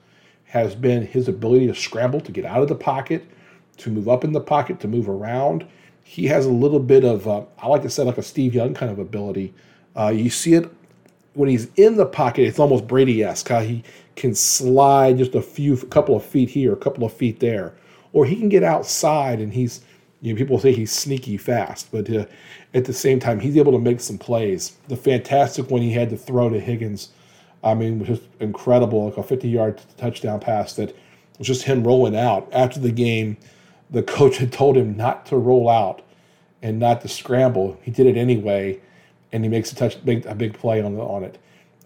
has 0.45 0.75
been 0.75 1.05
his 1.05 1.27
ability 1.27 1.67
to 1.67 1.75
scramble, 1.75 2.21
to 2.21 2.31
get 2.31 2.45
out 2.45 2.61
of 2.61 2.67
the 2.67 2.75
pocket, 2.75 3.25
to 3.77 3.89
move 3.89 4.07
up 4.07 4.23
in 4.23 4.31
the 4.31 4.41
pocket, 4.41 4.79
to 4.81 4.87
move 4.87 5.09
around. 5.09 5.65
He 6.03 6.27
has 6.27 6.45
a 6.45 6.51
little 6.51 6.79
bit 6.79 7.03
of, 7.03 7.27
uh, 7.27 7.43
I 7.57 7.67
like 7.67 7.81
to 7.81 7.89
say, 7.89 8.03
like 8.03 8.17
a 8.17 8.23
Steve 8.23 8.53
Young 8.53 8.73
kind 8.73 8.91
of 8.91 8.99
ability. 8.99 9.53
Uh, 9.95 10.09
you 10.09 10.29
see 10.29 10.53
it 10.53 10.69
when 11.33 11.49
he's 11.49 11.67
in 11.75 11.97
the 11.97 12.05
pocket, 12.05 12.47
it's 12.47 12.59
almost 12.59 12.87
Brady 12.87 13.23
esque 13.23 13.49
how 13.49 13.59
he 13.59 13.83
can 14.15 14.33
slide 14.33 15.17
just 15.17 15.35
a 15.35 15.41
few, 15.41 15.73
a 15.73 15.85
couple 15.87 16.15
of 16.15 16.23
feet 16.23 16.49
here, 16.49 16.73
a 16.73 16.77
couple 16.77 17.03
of 17.03 17.13
feet 17.13 17.39
there, 17.39 17.73
or 18.13 18.25
he 18.25 18.37
can 18.37 18.49
get 18.49 18.63
outside 18.63 19.39
and 19.39 19.53
he's, 19.53 19.81
you 20.25 20.33
know, 20.33 20.37
people 20.39 20.57
say 20.57 20.73
he's 20.73 20.91
sneaky 20.91 21.37
fast, 21.37 21.91
but 21.91 22.09
uh, 22.09 22.25
at 22.73 22.85
the 22.85 22.93
same 22.93 23.19
time, 23.19 23.39
he's 23.39 23.55
able 23.57 23.71
to 23.73 23.79
make 23.79 23.99
some 23.99 24.17
plays. 24.17 24.75
The 24.87 24.95
fantastic 24.95 25.69
one 25.69 25.83
he 25.83 25.91
had 25.91 26.09
to 26.09 26.17
throw 26.17 26.49
to 26.49 26.59
Higgins, 26.59 27.09
I 27.63 27.75
mean, 27.75 27.99
was 27.99 28.07
just 28.07 28.23
incredible, 28.39 29.05
like 29.05 29.17
a 29.17 29.23
50 29.23 29.47
yard 29.47 29.79
touchdown 29.97 30.39
pass 30.39 30.73
that 30.73 30.95
was 31.37 31.47
just 31.47 31.63
him 31.63 31.83
rolling 31.83 32.15
out. 32.15 32.49
After 32.51 32.79
the 32.79 32.91
game, 32.91 33.37
the 33.91 34.01
coach 34.01 34.37
had 34.37 34.51
told 34.51 34.77
him 34.77 34.97
not 34.97 35.27
to 35.27 35.37
roll 35.37 35.69
out 35.69 36.01
and 36.63 36.79
not 36.79 37.01
to 37.01 37.07
scramble. 37.07 37.79
He 37.83 37.91
did 37.91 38.07
it 38.07 38.17
anyway, 38.17 38.81
and 39.31 39.43
he 39.43 39.49
makes 39.49 39.71
a 39.71 39.75
touch, 39.75 40.03
make 40.05 40.25
a 40.25 40.33
big 40.33 40.57
play 40.57 40.81
on 40.81 40.97
on 40.97 41.23
it. 41.23 41.37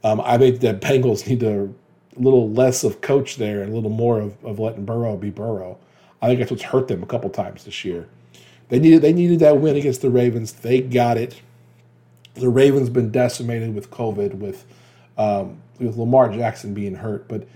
Um, 0.06 0.22
I 0.22 0.38
think 0.38 0.62
the 0.62 0.74
Bengals 0.74 1.28
need 1.28 1.44
a 1.44 1.68
little 2.16 2.50
less 2.50 2.86
of 2.86 3.02
coach 3.02 3.36
there 3.36 3.62
and 3.62 3.74
a 3.74 3.76
little 3.76 3.90
more 3.90 4.22
of, 4.22 4.46
of 4.46 4.60
letting 4.60 4.86
Burrow 4.86 5.18
be 5.18 5.30
Burrow. 5.30 5.78
I 6.22 6.28
think 6.28 6.40
that's 6.40 6.52
what's 6.52 6.64
hurt 6.64 6.88
them 6.88 7.04
a 7.04 7.06
couple 7.06 7.30
times 7.30 7.66
this 7.66 7.84
year. 7.84 8.08
They 8.70 8.80
needed 8.80 9.02
they 9.02 9.14
needed 9.14 9.40
that 9.40 9.58
win 9.60 9.76
against 9.76 10.02
the 10.02 10.10
Ravens. 10.10 10.54
They 10.54 10.82
got 10.82 11.18
it. 11.18 11.42
The 12.36 12.50
Ravens 12.50 12.90
been 12.90 13.12
decimated 13.12 13.76
with 13.76 13.92
COVID, 13.92 14.36
with 14.36 14.66
um, 15.18 15.62
with 15.80 15.98
Lamar 15.98 16.30
Jackson 16.32 16.74
being 16.74 16.96
hurt, 16.96 17.28
but 17.28 17.48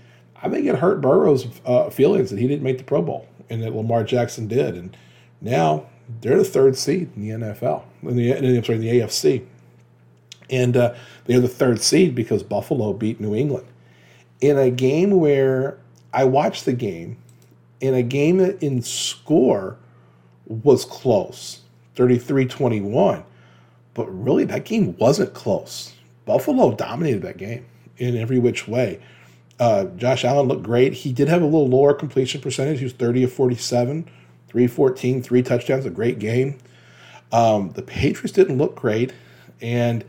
I 0.42 0.48
think 0.48 0.66
it 0.66 0.76
hurt 0.76 1.00
Burrow's 1.00 1.46
uh, 1.64 1.88
feelings 1.90 2.30
that 2.30 2.38
he 2.38 2.46
didn't 2.46 2.62
make 2.62 2.78
the 2.78 2.84
Pro 2.84 3.00
Bowl 3.00 3.26
and 3.48 3.62
that 3.62 3.74
Lamar 3.74 4.04
Jackson 4.04 4.46
did, 4.46 4.74
and 4.76 4.96
now 5.40 5.86
they're 6.20 6.38
the 6.38 6.44
third 6.44 6.76
seed 6.76 7.10
in 7.16 7.22
the 7.22 7.46
NFL, 7.46 7.84
in 8.02 8.16
the, 8.16 8.32
in, 8.32 8.64
sorry, 8.64 8.76
in 8.76 8.84
the 8.84 9.00
AFC, 9.00 9.44
and 10.50 10.76
uh, 10.76 10.94
they're 11.24 11.40
the 11.40 11.48
third 11.48 11.80
seed 11.80 12.14
because 12.14 12.42
Buffalo 12.42 12.92
beat 12.92 13.20
New 13.20 13.34
England 13.34 13.66
in 14.40 14.58
a 14.58 14.70
game 14.70 15.12
where 15.12 15.78
I 16.12 16.24
watched 16.24 16.64
the 16.64 16.72
game, 16.72 17.16
in 17.80 17.94
a 17.94 18.02
game 18.02 18.38
that 18.38 18.62
in 18.62 18.82
score 18.82 19.78
was 20.46 20.84
close, 20.84 21.60
33-21, 21.96 23.24
but 23.94 24.06
really 24.06 24.44
that 24.44 24.64
game 24.64 24.96
wasn't 24.98 25.34
close. 25.34 25.94
Buffalo 26.26 26.74
dominated 26.74 27.22
that 27.22 27.36
game 27.36 27.66
in 27.98 28.16
every 28.16 28.38
which 28.38 28.66
way. 28.66 29.00
Uh, 29.58 29.84
Josh 29.96 30.24
Allen 30.24 30.48
looked 30.48 30.64
great. 30.64 30.92
He 30.92 31.12
did 31.12 31.28
have 31.28 31.42
a 31.42 31.46
little 31.46 31.68
lower 31.68 31.94
completion 31.94 32.40
percentage. 32.40 32.78
He 32.78 32.84
was 32.84 32.92
30 32.92 33.24
of 33.24 33.32
47, 33.32 34.04
314, 34.48 35.22
three 35.22 35.42
touchdowns, 35.42 35.86
a 35.86 35.90
great 35.90 36.18
game. 36.18 36.58
Um, 37.32 37.70
the 37.70 37.82
Patriots 37.82 38.32
didn't 38.32 38.58
look 38.58 38.74
great. 38.74 39.12
And 39.60 40.04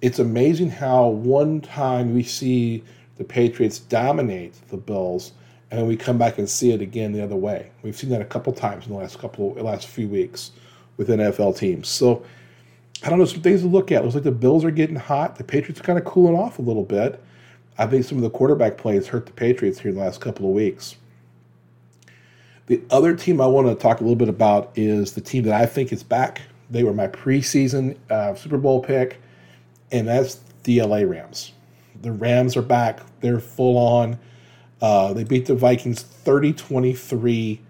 it's 0.00 0.18
amazing 0.18 0.70
how 0.70 1.06
one 1.08 1.60
time 1.60 2.14
we 2.14 2.24
see 2.24 2.82
the 3.16 3.24
Patriots 3.24 3.78
dominate 3.78 4.54
the 4.68 4.76
Bills, 4.76 5.32
and 5.72 5.80
then 5.80 5.88
we 5.88 5.96
come 5.96 6.18
back 6.18 6.36
and 6.36 6.50
see 6.50 6.70
it 6.72 6.82
again 6.82 7.12
the 7.12 7.24
other 7.24 7.34
way. 7.34 7.70
We've 7.82 7.96
seen 7.96 8.10
that 8.10 8.20
a 8.20 8.26
couple 8.26 8.52
times 8.52 8.84
in 8.84 8.92
the 8.92 8.98
last 8.98 9.18
couple 9.18 9.54
last 9.54 9.86
few 9.86 10.06
weeks 10.06 10.50
with 10.98 11.08
NFL 11.08 11.56
teams. 11.56 11.88
So 11.88 12.26
I 13.02 13.08
don't 13.08 13.18
know 13.18 13.24
some 13.24 13.40
things 13.40 13.62
to 13.62 13.68
look 13.68 13.90
at. 13.90 14.00
It 14.00 14.02
looks 14.02 14.14
like 14.14 14.24
the 14.24 14.32
Bills 14.32 14.66
are 14.66 14.70
getting 14.70 14.96
hot. 14.96 15.36
The 15.36 15.44
Patriots 15.44 15.80
are 15.80 15.84
kind 15.84 15.98
of 15.98 16.04
cooling 16.04 16.36
off 16.36 16.58
a 16.58 16.62
little 16.62 16.84
bit. 16.84 17.24
I 17.78 17.86
think 17.86 18.04
some 18.04 18.18
of 18.18 18.22
the 18.22 18.28
quarterback 18.28 18.76
plays 18.76 19.06
hurt 19.06 19.24
the 19.24 19.32
Patriots 19.32 19.78
here 19.78 19.88
in 19.88 19.96
the 19.96 20.02
last 20.02 20.20
couple 20.20 20.46
of 20.46 20.52
weeks. 20.52 20.96
The 22.66 22.82
other 22.90 23.16
team 23.16 23.40
I 23.40 23.46
want 23.46 23.66
to 23.66 23.74
talk 23.74 24.00
a 24.00 24.02
little 24.02 24.14
bit 24.14 24.28
about 24.28 24.72
is 24.76 25.14
the 25.14 25.22
team 25.22 25.44
that 25.44 25.58
I 25.58 25.64
think 25.64 25.90
is 25.90 26.02
back. 26.02 26.42
They 26.70 26.82
were 26.82 26.92
my 26.92 27.08
preseason 27.08 27.96
uh, 28.10 28.34
Super 28.34 28.58
Bowl 28.58 28.82
pick, 28.82 29.22
and 29.90 30.06
that's 30.06 30.38
the 30.64 30.82
LA 30.82 30.98
Rams. 30.98 31.52
The 32.02 32.12
Rams 32.12 32.58
are 32.58 32.62
back. 32.62 33.00
They're 33.22 33.40
full 33.40 33.78
on. 33.78 34.18
Uh, 34.82 35.14
they 35.14 35.24
beat 35.24 35.46
the 35.46 35.54
Vikings 35.54 36.02
30 36.02 36.52
23. 36.52 37.60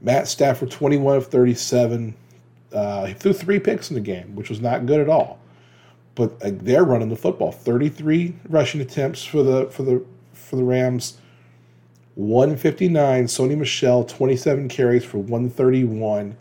Matt 0.00 0.26
Stafford, 0.26 0.70
21 0.70 1.18
of 1.18 1.26
37. 1.28 2.14
Uh, 2.72 3.04
he 3.06 3.14
threw 3.14 3.32
three 3.32 3.60
picks 3.60 3.90
in 3.90 3.94
the 3.94 4.00
game, 4.00 4.34
which 4.34 4.48
was 4.50 4.60
not 4.60 4.86
good 4.86 5.00
at 5.00 5.08
all 5.08 5.38
but 6.18 6.32
uh, 6.42 6.50
they're 6.52 6.84
running 6.84 7.08
the 7.08 7.16
football. 7.16 7.52
33 7.52 8.34
rushing 8.48 8.80
attempts 8.80 9.24
for 9.24 9.44
the 9.44 9.66
for 9.66 9.84
the 9.84 10.04
for 10.34 10.56
the 10.56 10.64
Rams. 10.64 11.16
159. 12.16 13.26
Sony 13.26 13.56
Michel 13.56 14.02
27 14.02 14.68
carries 14.68 15.04
for 15.04 15.18
131. 15.18 16.36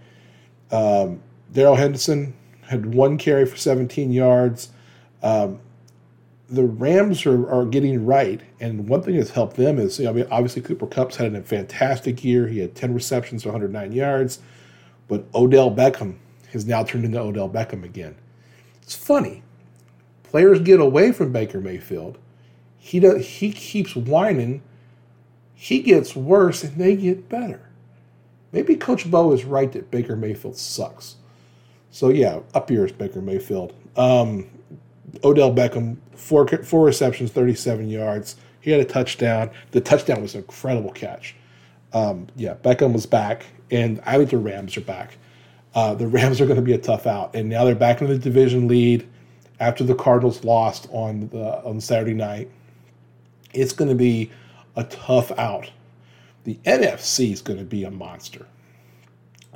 Um, 0.72 1.22
Darrell 1.54 1.76
Henderson 1.76 2.34
had 2.64 2.96
one 2.96 3.20
carry 3.20 3.46
for 3.46 3.56
17 3.56 4.12
yards. 4.12 4.70
Um, 5.22 5.60
the 6.50 6.64
Rams 6.64 7.26
are, 7.26 7.50
are 7.50 7.66
getting 7.66 8.06
right, 8.06 8.42
and 8.60 8.88
one 8.88 9.02
thing 9.02 9.18
that's 9.18 9.32
helped 9.32 9.58
them 9.58 9.80
is, 9.80 10.00
I 10.00 10.12
mean, 10.12 10.28
obviously 10.32 10.62
Cooper 10.62 10.88
Kupp's 10.88 11.18
had 11.18 11.36
a 11.36 11.42
fantastic 11.42 12.24
year. 12.24 12.48
He 12.48 12.60
had 12.60 12.76
10 12.76 12.94
receptions 12.94 13.46
109 13.46 13.92
yards, 13.92 14.40
but 15.08 15.26
Odell 15.36 15.70
Beckham 15.70 16.16
has 16.54 16.66
now 16.66 16.84
turned 16.84 17.06
into 17.06 17.20
Odell 17.20 17.50
Beckham 17.50 17.84
again. 17.84 18.16
It's 18.82 18.96
funny 18.96 19.44
players 20.24 20.60
get 20.60 20.80
away 20.80 21.12
from 21.12 21.32
Baker 21.32 21.60
Mayfield, 21.60 22.18
he 22.88 23.02
does, 23.02 23.26
he 23.26 23.52
keeps 23.52 23.96
whining. 23.96 24.62
He 25.54 25.82
gets 25.82 26.16
worse 26.16 26.64
and 26.64 26.78
they 26.78 26.96
get 26.96 27.28
better. 27.28 27.60
Maybe 28.54 28.76
Coach 28.76 29.10
Bo 29.10 29.34
is 29.34 29.44
right 29.44 29.72
that 29.74 29.92
Baker 29.92 30.16
Mayfield 30.16 30.56
sucks. 30.56 31.16
So 31.92 32.10
yeah, 32.10 32.40
up 32.54 32.72
yours, 32.72 32.94
Baker 32.94 33.22
Mayfield. 33.22 33.74
Um, 33.98 34.48
Odell 35.24 35.54
Beckham, 35.54 35.98
four 36.16 36.48
four 36.48 36.86
receptions, 36.86 37.32
37 37.32 37.90
yards. 37.90 38.36
He 38.62 38.72
had 38.72 38.80
a 38.80 38.86
touchdown. 38.86 39.50
The 39.72 39.82
touchdown 39.82 40.22
was 40.22 40.36
an 40.36 40.42
incredible 40.42 40.92
catch. 40.92 41.36
Um, 41.94 42.28
yeah, 42.36 42.56
Beckham 42.56 42.94
was 42.94 43.06
back, 43.06 43.46
and 43.72 44.02
I 44.06 44.18
think 44.18 44.30
the 44.30 44.38
Rams 44.38 44.76
are 44.78 44.82
back. 44.82 45.18
Uh, 45.74 45.94
the 45.94 46.08
Rams 46.08 46.42
are 46.42 46.46
going 46.46 46.58
to 46.58 46.62
be 46.62 46.74
a 46.74 46.78
tough 46.78 47.08
out, 47.08 47.36
and 47.36 47.50
now 47.50 47.64
they're 47.64 47.76
back 47.76 48.02
in 48.02 48.08
the 48.08 48.18
division 48.18 48.68
lead 48.68 49.08
after 49.60 49.84
the 49.84 49.96
Cardinals 49.96 50.44
lost 50.44 50.88
on 50.92 51.30
the 51.30 51.64
on 51.64 51.80
Saturday 51.80 52.14
night. 52.14 52.50
It's 53.54 53.74
going 53.74 53.90
to 53.90 53.96
be 53.96 54.32
a 54.76 54.84
tough 54.84 55.32
out. 55.40 55.72
The 56.44 56.60
NFC 56.66 57.32
is 57.34 57.42
going 57.42 57.60
to 57.60 57.66
be 57.66 57.84
a 57.84 57.92
monster. 57.92 58.46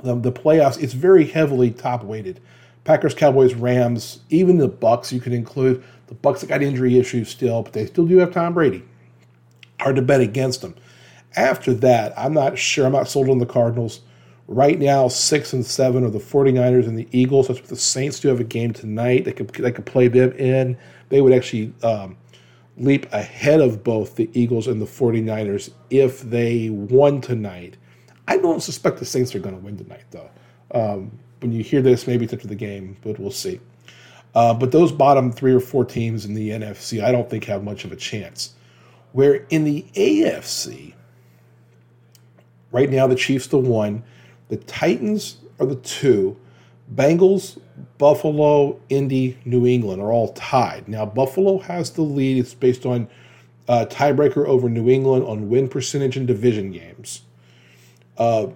The, 0.02 0.14
the 0.16 0.32
playoffs, 0.32 0.82
it's 0.82 0.92
very 0.92 1.26
heavily 1.26 1.70
top 1.70 2.02
weighted. 2.02 2.40
Packers, 2.84 3.14
Cowboys, 3.14 3.54
Rams, 3.54 4.20
even 4.30 4.58
the 4.58 4.68
Bucks 4.68 5.12
you 5.12 5.20
can 5.20 5.32
include. 5.32 5.82
The 6.08 6.14
Bucks 6.14 6.40
that 6.40 6.48
got 6.48 6.62
injury 6.62 6.98
issues 6.98 7.28
still, 7.28 7.62
but 7.62 7.72
they 7.72 7.86
still 7.86 8.06
do 8.06 8.18
have 8.18 8.32
Tom 8.32 8.54
Brady. 8.54 8.82
Hard 9.80 9.96
to 9.96 10.02
bet 10.02 10.20
against 10.20 10.60
them. 10.60 10.74
After 11.36 11.72
that, 11.74 12.12
I'm 12.18 12.34
not 12.34 12.58
sure. 12.58 12.86
I'm 12.86 12.92
not 12.92 13.08
sold 13.08 13.28
on 13.28 13.38
the 13.38 13.46
Cardinals. 13.46 14.00
Right 14.48 14.78
now, 14.78 15.08
six 15.08 15.52
and 15.52 15.64
seven 15.64 16.04
are 16.04 16.10
the 16.10 16.18
49ers 16.18 16.86
and 16.86 16.98
the 16.98 17.08
Eagles. 17.12 17.48
That's 17.48 17.60
what 17.60 17.68
the 17.68 17.76
Saints 17.76 18.20
do 18.20 18.28
have 18.28 18.40
a 18.40 18.44
game 18.44 18.72
tonight. 18.72 19.24
They 19.24 19.32
could 19.32 19.48
they 19.48 19.72
could 19.72 19.86
play 19.86 20.08
them 20.08 20.32
in. 20.32 20.76
They 21.08 21.22
would 21.22 21.32
actually 21.32 21.72
um, 21.82 22.16
leap 22.76 23.10
ahead 23.12 23.60
of 23.60 23.82
both 23.84 24.16
the 24.16 24.28
Eagles 24.34 24.66
and 24.66 24.80
the 24.80 24.86
49ers 24.86 25.70
if 25.90 26.20
they 26.22 26.68
won 26.70 27.20
tonight. 27.20 27.76
I 28.28 28.36
don't 28.38 28.62
suspect 28.62 28.98
the 28.98 29.04
Saints 29.04 29.34
are 29.34 29.38
going 29.38 29.56
to 29.56 29.60
win 29.60 29.76
tonight, 29.76 30.04
though. 30.10 30.30
Um, 30.74 31.18
when 31.42 31.52
you 31.52 31.62
hear 31.62 31.82
this, 31.82 32.06
maybe 32.06 32.24
it's 32.24 32.32
after 32.32 32.48
the 32.48 32.54
game, 32.54 32.96
but 33.02 33.18
we'll 33.18 33.30
see. 33.30 33.60
Uh, 34.34 34.54
but 34.54 34.72
those 34.72 34.92
bottom 34.92 35.30
three 35.30 35.52
or 35.52 35.60
four 35.60 35.84
teams 35.84 36.24
in 36.24 36.34
the 36.34 36.50
NFC, 36.50 37.02
I 37.02 37.12
don't 37.12 37.28
think 37.28 37.44
have 37.44 37.62
much 37.62 37.84
of 37.84 37.92
a 37.92 37.96
chance. 37.96 38.54
Where 39.12 39.46
in 39.50 39.64
the 39.64 39.84
AFC, 39.94 40.94
right 42.70 42.88
now 42.88 43.06
the 43.06 43.14
Chiefs 43.14 43.46
the 43.48 43.58
one, 43.58 44.02
the 44.48 44.56
Titans 44.56 45.36
are 45.60 45.66
the 45.66 45.76
two. 45.76 46.36
Bengals, 46.94 47.60
Buffalo, 47.98 48.80
Indy, 48.88 49.38
New 49.44 49.66
England 49.66 50.02
are 50.02 50.12
all 50.12 50.32
tied. 50.32 50.88
Now, 50.88 51.06
Buffalo 51.06 51.58
has 51.58 51.90
the 51.90 52.02
lead. 52.02 52.38
It's 52.38 52.54
based 52.54 52.84
on 52.84 53.08
uh, 53.68 53.86
tiebreaker 53.88 54.46
over 54.46 54.68
New 54.68 54.88
England 54.90 55.24
on 55.24 55.48
win 55.48 55.68
percentage 55.68 56.16
in 56.16 56.26
division 56.26 56.72
games. 56.72 57.22
Uh, 58.18 58.48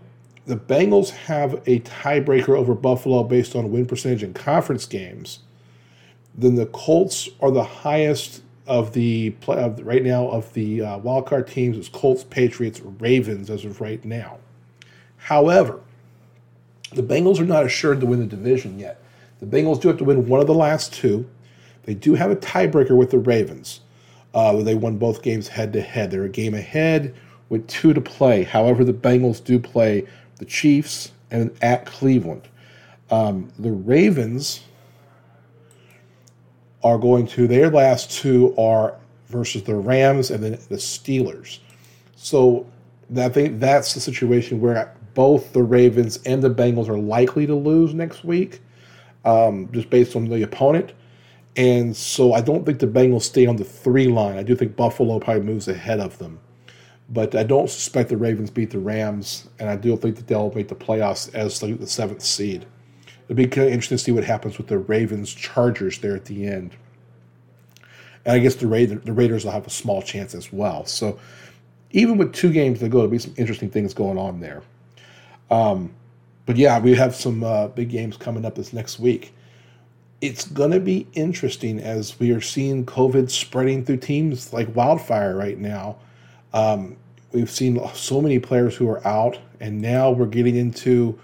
the 0.47 0.57
Bengals 0.57 1.11
have 1.11 1.55
a 1.67 1.81
tiebreaker 1.81 2.57
over 2.57 2.75
Buffalo 2.75 3.25
based 3.25 3.57
on 3.57 3.73
win 3.73 3.85
percentage 3.85 4.23
in 4.23 4.33
conference 4.33 4.87
games. 4.87 5.41
Then 6.37 6.55
the 6.55 6.67
Colts 6.67 7.29
are 7.41 7.51
the 7.51 7.65
highest 7.65 8.43
of 8.67 8.93
the 8.93 9.31
play 9.31 9.63
of, 9.63 9.85
right 9.85 10.05
now 10.05 10.29
of 10.29 10.53
the 10.53 10.83
uh, 10.83 10.99
wildcard 11.01 11.49
teams. 11.49 11.77
It's 11.77 11.89
Colts, 11.89 12.25
Patriots, 12.25 12.81
Ravens 12.81 13.51
as 13.51 13.65
of 13.65 13.81
right 13.81 14.05
now. 14.05 14.39
However, 15.17 15.81
the 16.93 17.03
Bengals 17.03 17.41
are 17.41 17.45
not 17.45 17.65
assured 17.65 18.01
to 18.01 18.07
win 18.07 18.21
the 18.21 18.27
division 18.27 18.79
yet. 18.79 19.03
The 19.41 19.47
Bengals 19.47 19.81
do 19.81 19.89
have 19.89 19.99
to 19.99 20.05
win 20.05 20.29
one 20.29 20.41
of 20.41 20.47
the 20.47 20.55
last 20.55 20.93
two. 20.93 21.29
They 21.83 21.95
do 21.95 22.15
have 22.15 22.31
a 22.31 22.37
tiebreaker 22.37 22.97
with 22.97 23.11
the 23.11 23.19
Ravens. 23.19 23.81
Uh, 24.33 24.63
they 24.63 24.75
won 24.75 24.99
both 24.99 25.23
games 25.23 25.49
head 25.49 25.73
to 25.73 25.81
head. 25.81 26.11
They're 26.11 26.25
a 26.25 26.29
game 26.29 26.55
ahead 26.55 27.15
with 27.49 27.67
two 27.67 27.95
to 27.95 28.01
play. 28.01 28.45
However, 28.45 28.85
the 28.85 28.93
Bengals 28.93 29.43
do 29.43 29.59
play 29.59 30.07
the 30.39 30.45
Chiefs 30.45 31.13
and 31.31 31.57
at 31.63 31.87
Cleveland. 31.87 32.49
Um, 33.11 33.51
the 33.59 33.71
Ravens 33.71 34.63
are 36.83 36.99
going 36.99 37.27
to 37.27 37.47
their 37.47 37.71
last 37.71 38.11
two 38.11 38.55
are 38.57 38.97
versus 39.29 39.63
the 39.65 39.75
Rams 39.75 40.31
and 40.31 40.43
then 40.43 40.53
the 40.69 40.77
Steelers. 40.77 41.59
So 42.17 42.67
I 43.17 43.29
think 43.29 43.61
that's 43.61 43.95
the 43.95 44.01
situation 44.01 44.61
where 44.61 44.95
both 45.15 45.53
the 45.53 45.63
Ravens 45.63 46.19
and 46.27 46.43
the 46.43 46.51
Bengals 46.51 46.89
are 46.89 46.99
likely 46.99 47.47
to 47.47 47.55
lose 47.55 47.95
next 47.95 48.25
week, 48.25 48.61
um, 49.25 49.69
just 49.73 49.91
based 49.91 50.15
on 50.15 50.27
the 50.27 50.43
opponent. 50.43 50.93
And 51.57 51.97
so 51.97 52.35
I 52.35 52.43
don't 52.43 52.67
think 52.67 52.81
the 52.81 52.87
Bengals 52.87 53.23
stay 53.23 53.47
on 53.47 53.57
the 53.57 53.65
three 53.65 54.09
line. 54.09 54.37
I 54.37 54.43
do 54.43 54.55
think 54.55 54.77
Buffalo 54.77 55.19
probably 55.19 55.43
moves 55.43 55.69
ahead 55.69 56.01
of 56.01 56.19
them. 56.19 56.39
But 57.09 57.35
I 57.35 57.45
don't 57.45 57.71
suspect 57.71 58.09
the 58.09 58.17
Ravens 58.17 58.51
beat 58.51 58.71
the 58.71 58.79
Rams, 58.79 59.49
and 59.61 59.71
I 59.71 59.77
do 59.77 59.97
think 59.97 60.17
that 60.17 60.27
they'll 60.27 60.53
make 60.53 60.69
the 60.69 60.75
playoffs 60.75 61.33
as 61.35 61.61
the, 61.61 61.73
the 61.73 61.87
seventh 61.87 62.23
seed. 62.23 62.67
It'd 63.27 63.37
be 63.37 63.47
kind 63.47 63.69
of 63.69 63.73
interesting 63.73 63.99
to 63.99 64.05
see 64.05 64.13
what 64.13 64.25
happens 64.25 64.59
with 64.59 64.67
the 64.67 64.79
Ravens 64.79 65.33
Chargers 65.33 65.99
there 65.99 66.17
at 66.17 66.25
the 66.25 66.47
end. 66.47 66.73
And 68.25 68.35
I 68.35 68.39
guess 68.41 68.57
the, 68.57 68.67
Ra- 68.67 68.99
the 69.05 69.13
Raiders 69.13 69.45
will 69.45 69.53
have 69.53 69.67
a 69.67 69.71
small 69.71 70.03
chance 70.03 70.35
as 70.35 70.53
well. 70.53 70.85
So 70.85 71.19
even 71.93 72.19
with 72.19 72.33
two 72.33 72.53
games 72.53 72.81
to 72.81 72.89
go, 72.89 72.99
there'll 72.99 73.11
be 73.11 73.19
some 73.19 73.35
interesting 73.37 73.71
things 73.71 73.95
going 73.95 74.19
on 74.19 74.41
there. 74.41 74.63
Um, 75.51 75.93
but 76.45 76.57
yeah, 76.57 76.79
we 76.79 76.95
have 76.95 77.15
some 77.15 77.43
uh, 77.45 77.69
big 77.69 77.91
games 77.91 78.17
coming 78.17 78.45
up 78.45 78.55
this 78.55 78.73
next 78.73 78.99
week. 78.99 79.33
It's 80.21 80.47
going 80.47 80.71
to 80.71 80.81
be 80.81 81.07
interesting 81.13 81.79
as 81.79 82.19
we 82.19 82.33
are 82.33 82.41
seeing 82.41 82.85
COVID 82.87 83.31
spreading 83.31 83.85
through 83.85 83.99
teams 83.99 84.53
like 84.53 84.75
wildfire 84.75 85.37
right 85.37 85.59
now. 85.59 85.97
Um, 86.57 86.97
we've 87.33 87.51
seen 87.51 87.79
so 87.93 88.23
many 88.23 88.39
players 88.39 88.75
who 88.75 88.89
are 88.89 89.07
out, 89.07 89.39
and 89.61 89.83
now 89.83 90.11
we're 90.11 90.25
getting 90.25 90.57
into, 90.57 91.19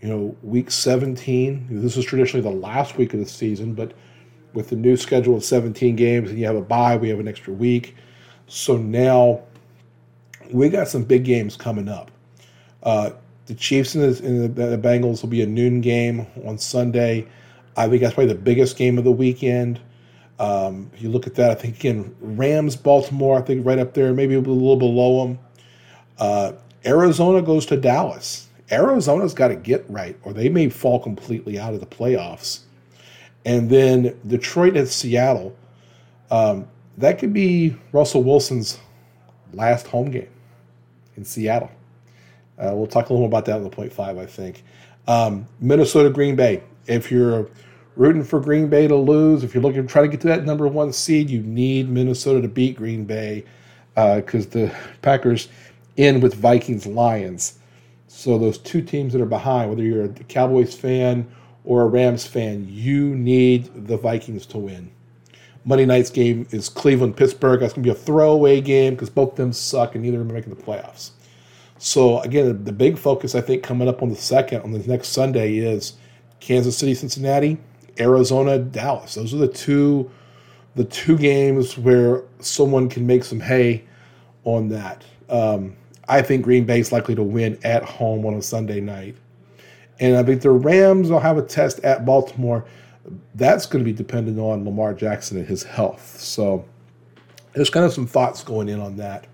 you 0.00 0.08
know, 0.08 0.36
week 0.44 0.70
17. 0.70 1.66
This 1.68 1.96
is 1.96 2.04
traditionally 2.04 2.48
the 2.48 2.56
last 2.56 2.96
week 2.96 3.12
of 3.12 3.18
the 3.18 3.26
season, 3.26 3.74
but 3.74 3.94
with 4.54 4.70
the 4.70 4.76
new 4.76 4.96
schedule 4.96 5.36
of 5.36 5.44
17 5.44 5.96
games 5.96 6.30
and 6.30 6.38
you 6.38 6.46
have 6.46 6.54
a 6.54 6.62
bye, 6.62 6.96
we 6.96 7.08
have 7.08 7.18
an 7.18 7.26
extra 7.26 7.52
week. 7.52 7.96
So 8.46 8.76
now 8.76 9.42
we 10.52 10.68
got 10.68 10.86
some 10.86 11.02
big 11.02 11.24
games 11.24 11.56
coming 11.56 11.88
up. 11.88 12.12
Uh, 12.84 13.10
the 13.46 13.54
Chiefs 13.54 13.96
and, 13.96 14.14
the, 14.14 14.24
and 14.24 14.54
the, 14.54 14.78
Bengals 14.78 15.20
will 15.20 15.28
be 15.28 15.42
a 15.42 15.46
noon 15.46 15.80
game 15.80 16.28
on 16.44 16.58
Sunday. 16.58 17.26
I 17.76 17.88
think 17.88 18.02
that's 18.02 18.14
probably 18.14 18.32
the 18.32 18.40
biggest 18.40 18.76
game 18.76 18.98
of 18.98 19.04
the 19.04 19.10
weekend. 19.10 19.80
Um, 20.38 20.90
you 20.98 21.08
look 21.08 21.26
at 21.26 21.34
that, 21.36 21.50
I 21.50 21.54
think 21.54 21.78
again 21.78 22.14
Rams, 22.20 22.76
Baltimore, 22.76 23.38
I 23.38 23.42
think 23.42 23.64
right 23.64 23.78
up 23.78 23.94
there, 23.94 24.12
maybe 24.12 24.34
a 24.34 24.40
little 24.40 24.76
below 24.76 25.26
them. 25.26 25.38
Uh, 26.18 26.52
Arizona 26.84 27.42
goes 27.42 27.66
to 27.66 27.76
Dallas. 27.76 28.48
Arizona's 28.70 29.34
got 29.34 29.48
to 29.48 29.56
get 29.56 29.84
right, 29.88 30.16
or 30.22 30.32
they 30.32 30.48
may 30.48 30.68
fall 30.68 30.98
completely 30.98 31.58
out 31.58 31.74
of 31.74 31.80
the 31.80 31.86
playoffs. 31.86 32.60
And 33.44 33.70
then 33.70 34.18
Detroit 34.26 34.76
and 34.76 34.88
Seattle. 34.88 35.56
Um, 36.30 36.66
that 36.98 37.18
could 37.18 37.32
be 37.32 37.76
Russell 37.92 38.24
Wilson's 38.24 38.78
last 39.52 39.86
home 39.86 40.10
game 40.10 40.28
in 41.16 41.24
Seattle. 41.24 41.70
Uh, 42.58 42.72
we'll 42.74 42.86
talk 42.86 43.08
a 43.08 43.12
little 43.12 43.18
more 43.18 43.28
about 43.28 43.44
that 43.44 43.56
in 43.58 43.64
the 43.64 43.70
point 43.70 43.92
five, 43.92 44.18
I 44.18 44.26
think. 44.26 44.64
Um, 45.06 45.46
Minnesota, 45.60 46.10
Green 46.10 46.34
Bay. 46.36 46.62
If 46.86 47.10
you're 47.10 47.48
rooting 47.96 48.22
for 48.22 48.40
Green 48.40 48.68
Bay 48.68 48.86
to 48.86 48.94
lose, 48.94 49.42
if 49.42 49.54
you're 49.54 49.62
looking 49.62 49.82
to 49.82 49.88
try 49.88 50.02
to 50.02 50.08
get 50.08 50.20
to 50.20 50.28
that 50.28 50.44
number 50.44 50.68
one 50.68 50.92
seed, 50.92 51.30
you 51.30 51.42
need 51.42 51.88
Minnesota 51.88 52.42
to 52.42 52.48
beat 52.48 52.76
Green 52.76 53.04
Bay 53.04 53.44
because 53.94 54.46
uh, 54.46 54.50
the 54.50 54.74
Packers 55.02 55.48
end 55.96 56.22
with 56.22 56.34
Vikings 56.34 56.86
Lions. 56.86 57.58
So 58.06 58.38
those 58.38 58.58
two 58.58 58.82
teams 58.82 59.12
that 59.12 59.22
are 59.22 59.26
behind, 59.26 59.70
whether 59.70 59.82
you're 59.82 60.04
a 60.04 60.08
Cowboys 60.08 60.74
fan 60.74 61.26
or 61.64 61.82
a 61.82 61.86
Rams 61.86 62.26
fan, 62.26 62.66
you 62.68 63.16
need 63.16 63.86
the 63.86 63.96
Vikings 63.96 64.46
to 64.46 64.58
win. 64.58 64.90
Monday 65.64 65.84
night's 65.84 66.10
game 66.10 66.46
is 66.52 66.68
Cleveland 66.68 67.16
Pittsburgh. 67.16 67.58
That's 67.58 67.72
going 67.72 67.82
to 67.82 67.92
be 67.92 67.98
a 67.98 68.00
throwaway 68.00 68.60
game 68.60 68.94
because 68.94 69.10
both 69.10 69.30
of 69.30 69.36
them 69.36 69.52
suck 69.52 69.94
and 69.94 70.04
neither 70.04 70.20
of 70.20 70.26
them 70.26 70.30
are 70.30 70.38
making 70.38 70.54
the 70.54 70.62
playoffs. 70.62 71.10
So 71.78 72.20
again, 72.20 72.62
the 72.64 72.72
big 72.72 72.96
focus 72.96 73.34
I 73.34 73.40
think 73.40 73.62
coming 73.62 73.88
up 73.88 74.02
on 74.02 74.08
the 74.08 74.16
second 74.16 74.62
on 74.62 74.70
the 74.70 74.78
next 74.78 75.08
Sunday 75.08 75.56
is 75.56 75.94
Kansas 76.38 76.76
City, 76.76 76.94
Cincinnati, 76.94 77.58
Arizona, 77.98 78.58
Dallas. 78.58 79.14
Those 79.14 79.34
are 79.34 79.38
the 79.38 79.48
two 79.48 80.10
the 80.74 80.84
two 80.84 81.16
games 81.16 81.78
where 81.78 82.22
someone 82.40 82.88
can 82.88 83.06
make 83.06 83.24
some 83.24 83.40
hay 83.40 83.82
on 84.44 84.68
that. 84.68 85.04
Um, 85.30 85.74
I 86.08 86.22
think 86.22 86.44
Green 86.44 86.64
Bay 86.64 86.80
is 86.80 86.92
likely 86.92 87.14
to 87.14 87.22
win 87.22 87.58
at 87.64 87.82
home 87.82 88.26
on 88.26 88.34
a 88.34 88.42
Sunday 88.42 88.80
night. 88.80 89.16
And 89.98 90.16
I 90.16 90.22
think 90.22 90.42
the 90.42 90.50
Rams 90.50 91.10
will 91.10 91.18
have 91.18 91.38
a 91.38 91.42
test 91.42 91.80
at 91.80 92.04
Baltimore. 92.04 92.66
That's 93.34 93.64
going 93.64 93.82
to 93.82 93.90
be 93.90 93.96
dependent 93.96 94.38
on 94.38 94.66
Lamar 94.66 94.92
Jackson 94.92 95.38
and 95.38 95.46
his 95.46 95.62
health. 95.62 96.20
So 96.20 96.64
there's 97.54 97.70
kind 97.70 97.86
of 97.86 97.92
some 97.92 98.06
thoughts 98.06 98.44
going 98.44 98.68
in 98.68 98.78
on 98.78 98.96
that. 98.98 99.26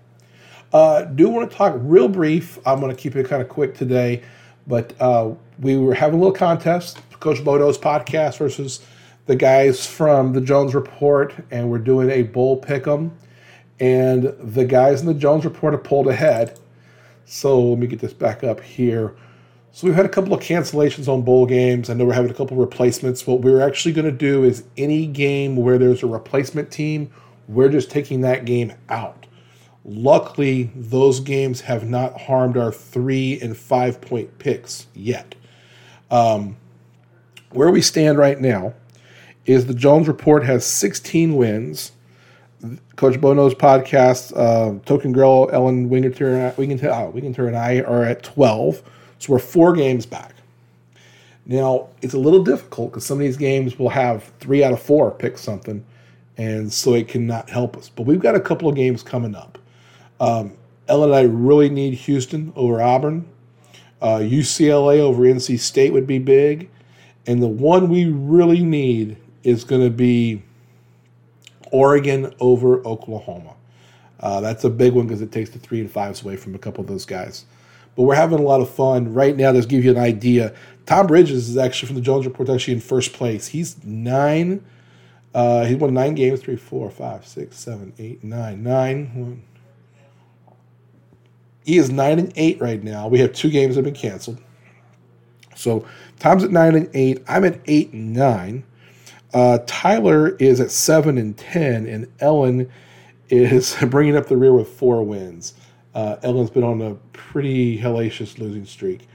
Uh, 0.71 1.03
do 1.03 1.29
want 1.29 1.51
to 1.51 1.55
talk 1.55 1.75
real 1.77 2.07
brief. 2.07 2.57
I'm 2.65 2.79
going 2.79 2.95
to 2.95 2.99
keep 2.99 3.15
it 3.15 3.27
kind 3.27 3.41
of 3.41 3.49
quick 3.49 3.75
today, 3.75 4.23
but 4.65 4.93
uh, 4.99 5.31
we 5.59 5.77
were 5.77 5.93
having 5.93 6.15
a 6.15 6.17
little 6.23 6.33
contest, 6.33 6.99
Coach 7.23 7.41
Bo 7.41 7.57
Knows 7.57 7.77
podcast 7.77 8.37
versus 8.37 8.81
the 9.27 9.35
guys 9.37 9.87
from 9.87 10.33
the 10.33 10.41
Jones 10.41 10.75
Report, 10.75 11.33
and 11.49 11.71
we're 11.71 11.77
doing 11.77 12.09
a 12.09 12.23
bowl 12.23 12.57
pick 12.57 12.85
'em. 12.85 13.13
And 13.79 14.33
the 14.39 14.65
guys 14.65 14.99
in 14.99 15.07
the 15.07 15.13
Jones 15.13 15.45
Report 15.45 15.73
have 15.73 15.85
pulled 15.85 16.07
ahead. 16.07 16.59
So 17.23 17.61
let 17.61 17.79
me 17.79 17.87
get 17.87 17.99
this 17.99 18.11
back 18.11 18.43
up 18.43 18.59
here. 18.59 19.13
So 19.71 19.87
we've 19.87 19.95
had 19.95 20.05
a 20.05 20.09
couple 20.09 20.33
of 20.33 20.41
cancellations 20.41 21.07
on 21.07 21.21
bowl 21.21 21.45
games. 21.45 21.89
I 21.89 21.93
know 21.93 22.03
we're 22.03 22.13
having 22.13 22.29
a 22.29 22.33
couple 22.33 22.57
of 22.57 22.59
replacements. 22.59 23.25
What 23.25 23.39
we're 23.39 23.61
actually 23.61 23.93
going 23.93 24.05
to 24.05 24.11
do 24.11 24.43
is 24.43 24.65
any 24.75 25.07
game 25.07 25.55
where 25.55 25.77
there's 25.77 26.03
a 26.03 26.07
replacement 26.07 26.71
team, 26.71 27.09
we're 27.47 27.69
just 27.69 27.89
taking 27.89 28.19
that 28.21 28.43
game 28.43 28.73
out. 28.89 29.25
Luckily, 29.85 30.71
those 30.75 31.21
games 31.21 31.61
have 31.61 31.87
not 31.89 32.19
harmed 32.19 32.57
our 32.57 32.71
three 32.73 33.39
and 33.41 33.55
five 33.55 34.01
point 34.01 34.37
picks 34.39 34.87
yet. 34.93 35.35
Um, 36.11 36.57
where 37.53 37.71
we 37.71 37.81
stand 37.81 38.17
right 38.17 38.39
now 38.39 38.73
is 39.45 39.65
the 39.65 39.73
Jones 39.73 40.07
Report 40.07 40.43
has 40.45 40.65
16 40.65 41.35
wins. 41.35 41.91
Coach 42.95 43.19
Bo 43.19 43.33
Knows 43.33 43.53
podcast, 43.53 44.31
uh, 44.37 44.79
Token 44.85 45.11
Girl, 45.11 45.49
Ellen 45.51 45.89
Winginter, 45.89 46.53
Winginter, 46.57 46.89
uh, 46.89 47.09
Winginter, 47.09 47.47
and 47.47 47.57
I 47.57 47.81
are 47.81 48.03
at 48.03 48.23
12. 48.23 48.81
So 49.19 49.33
we're 49.33 49.39
four 49.39 49.73
games 49.73 50.05
back. 50.05 50.33
Now, 51.45 51.89
it's 52.01 52.13
a 52.13 52.19
little 52.19 52.43
difficult 52.43 52.91
because 52.91 53.05
some 53.05 53.17
of 53.17 53.21
these 53.21 53.35
games 53.35 53.77
will 53.77 53.89
have 53.89 54.31
three 54.39 54.63
out 54.63 54.71
of 54.71 54.81
four 54.81 55.11
pick 55.11 55.37
something, 55.37 55.83
and 56.37 56.71
so 56.71 56.93
it 56.93 57.09
cannot 57.09 57.49
help 57.49 57.75
us. 57.75 57.89
But 57.89 58.05
we've 58.05 58.21
got 58.21 58.35
a 58.35 58.39
couple 58.39 58.69
of 58.69 58.75
games 58.75 59.03
coming 59.03 59.35
up. 59.35 59.57
Um, 60.21 60.53
Ellen 60.87 61.09
and 61.09 61.15
I 61.15 61.21
really 61.23 61.69
need 61.69 61.95
Houston 61.95 62.53
over 62.55 62.81
Auburn. 62.81 63.27
Uh, 64.01 64.19
UCLA 64.19 64.99
over 64.99 65.23
NC 65.23 65.59
State 65.59 65.91
would 65.91 66.07
be 66.07 66.19
big. 66.19 66.69
And 67.25 67.41
the 67.41 67.47
one 67.47 67.89
we 67.89 68.05
really 68.05 68.63
need 68.63 69.17
is 69.43 69.63
going 69.63 69.81
to 69.81 69.89
be 69.89 70.43
Oregon 71.71 72.33
over 72.39 72.85
Oklahoma. 72.85 73.55
Uh, 74.19 74.39
that's 74.41 74.63
a 74.63 74.69
big 74.69 74.93
one 74.93 75.07
because 75.07 75.21
it 75.21 75.31
takes 75.31 75.49
the 75.49 75.59
three 75.59 75.81
and 75.81 75.91
fives 75.91 76.21
away 76.23 76.35
from 76.35 76.55
a 76.55 76.57
couple 76.57 76.81
of 76.81 76.87
those 76.87 77.05
guys. 77.05 77.45
But 77.95 78.03
we're 78.03 78.15
having 78.15 78.39
a 78.39 78.43
lot 78.43 78.61
of 78.61 78.69
fun 78.69 79.13
right 79.13 79.35
now. 79.35 79.51
Just 79.53 79.69
give 79.69 79.83
you 79.83 79.91
an 79.91 79.97
idea. 79.97 80.53
Tom 80.85 81.07
Bridges 81.07 81.49
is 81.49 81.57
actually 81.57 81.87
from 81.87 81.95
the 81.95 82.01
Jones 82.01 82.25
Report, 82.25 82.49
actually 82.49 82.73
in 82.73 82.79
first 82.79 83.13
place. 83.13 83.47
He's 83.47 83.83
nine. 83.83 84.63
Uh, 85.33 85.65
he 85.65 85.75
won 85.75 85.93
nine 85.93 86.15
games, 86.15 86.41
three, 86.41 86.55
four, 86.55 86.89
five, 86.89 87.25
six, 87.27 87.57
seven, 87.57 87.93
eight, 87.97 88.23
nine, 88.23 88.63
nine. 88.63 89.11
One, 89.13 89.43
he 91.65 91.77
is 91.77 91.89
nine 91.89 92.19
and 92.19 92.33
eight 92.35 92.59
right 92.61 92.83
now. 92.83 93.07
We 93.07 93.19
have 93.19 93.33
two 93.33 93.49
games 93.49 93.75
that 93.75 93.85
have 93.85 93.93
been 93.93 93.99
canceled. 93.99 94.39
So 95.55 95.85
Tom's 96.19 96.43
at 96.43 96.51
nine 96.51 96.75
and 96.75 96.89
eight. 96.93 97.23
I'm 97.27 97.45
at 97.45 97.59
eight 97.65 97.93
and 97.93 98.13
nine. 98.13 98.63
Uh, 99.33 99.59
Tyler 99.65 100.35
is 100.37 100.59
at 100.59 100.71
seven 100.71 101.17
and 101.17 101.37
ten, 101.37 101.85
and 101.87 102.07
Ellen 102.19 102.71
is 103.29 103.75
bringing 103.87 104.15
up 104.15 104.27
the 104.27 104.37
rear 104.37 104.53
with 104.53 104.67
four 104.67 105.03
wins. 105.03 105.53
Uh, 105.95 106.17
Ellen's 106.23 106.49
been 106.49 106.63
on 106.63 106.81
a 106.81 106.95
pretty 107.13 107.77
hellacious 107.77 108.37
losing 108.37 108.65
streak. 108.65 109.07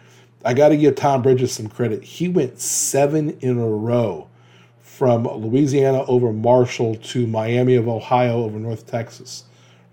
I 0.45 0.55
got 0.55 0.69
to 0.69 0.77
give 0.77 0.95
Tom 0.95 1.23
Bridges 1.23 1.53
some 1.53 1.69
credit. 1.69 2.05
He 2.05 2.29
went 2.29 2.61
seven 2.61 3.31
in 3.41 3.59
a 3.59 3.67
row 3.67 4.29
from 4.81 5.25
Louisiana 5.25 6.05
over 6.05 6.33
Marshall 6.33 6.97
to 6.97 7.27
Miami 7.27 7.75
of 7.75 7.89
Ohio 7.89 8.45
over 8.45 8.59
North 8.59 8.87
Texas. 8.87 9.45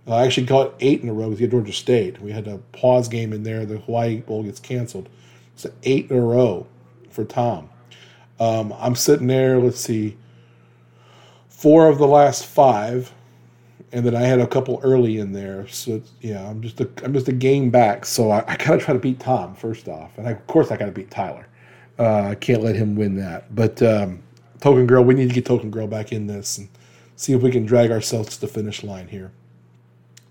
I 0.08 0.26
actually 0.26 0.46
got 0.46 0.76
eight 0.80 1.02
in 1.02 1.10
a 1.10 1.14
row 1.14 1.34
had 1.36 1.50
Georgia 1.50 1.74
State. 1.74 2.22
We 2.22 2.32
had 2.32 2.48
a 2.48 2.60
pause 2.74 3.08
game 3.08 3.34
in 3.34 3.44
there. 3.44 3.66
The 3.66 3.80
Hawaii 3.80 4.22
Bowl 4.22 4.44
gets 4.44 4.60
canceled. 4.60 5.10
So 5.56 5.72
eight 5.84 6.12
in 6.12 6.18
a 6.18 6.22
row 6.22 6.68
for 7.10 7.24
Tom. 7.24 7.70
Um, 8.40 8.74
I'm 8.78 8.96
sitting 8.96 9.28
there. 9.28 9.60
Let's 9.60 9.80
see, 9.80 10.18
four 11.48 11.88
of 11.88 11.98
the 11.98 12.08
last 12.08 12.46
five, 12.46 13.14
and 13.92 14.06
then 14.06 14.16
I 14.16 14.22
had 14.22 14.40
a 14.40 14.48
couple 14.48 14.80
early 14.84 15.18
in 15.18 15.32
there. 15.32 15.68
So 15.68 16.02
yeah, 16.22 16.48
I'm 16.48 16.62
just 16.62 16.82
a 16.82 16.90
I'm 17.04 17.14
just 17.14 17.30
a 17.30 17.34
game 17.34 17.70
back. 17.70 18.06
So 18.06 18.32
I, 18.32 18.44
I 18.48 18.58
gotta 18.58 18.78
try 18.78 18.94
to 18.94 19.00
beat 19.00 19.20
Tom 19.20 19.56
first 19.56 19.88
off, 19.88 20.18
and 20.18 20.28
I, 20.28 20.32
of 20.32 20.48
course 20.48 20.72
I 20.72 20.78
gotta 20.78 20.92
beat 20.92 21.10
Tyler. 21.10 21.48
Uh, 21.98 22.30
I 22.30 22.36
can't 22.36 22.62
let 22.62 22.76
him 22.76 22.96
win 22.96 23.16
that. 23.16 23.56
But 23.56 23.82
um, 23.82 24.22
Token 24.60 24.86
Girl, 24.86 25.04
we 25.04 25.14
need 25.14 25.30
to 25.30 25.34
get 25.34 25.46
Token 25.46 25.72
Girl 25.72 25.88
back 25.88 26.12
in 26.12 26.28
this 26.28 26.58
and 26.58 26.68
see 27.16 27.32
if 27.32 27.42
we 27.42 27.52
can 27.52 27.66
drag 27.66 27.92
ourselves 27.92 28.36
to 28.36 28.42
the 28.42 28.48
finish 28.48 28.84
line 28.84 29.08
here. 29.08 29.32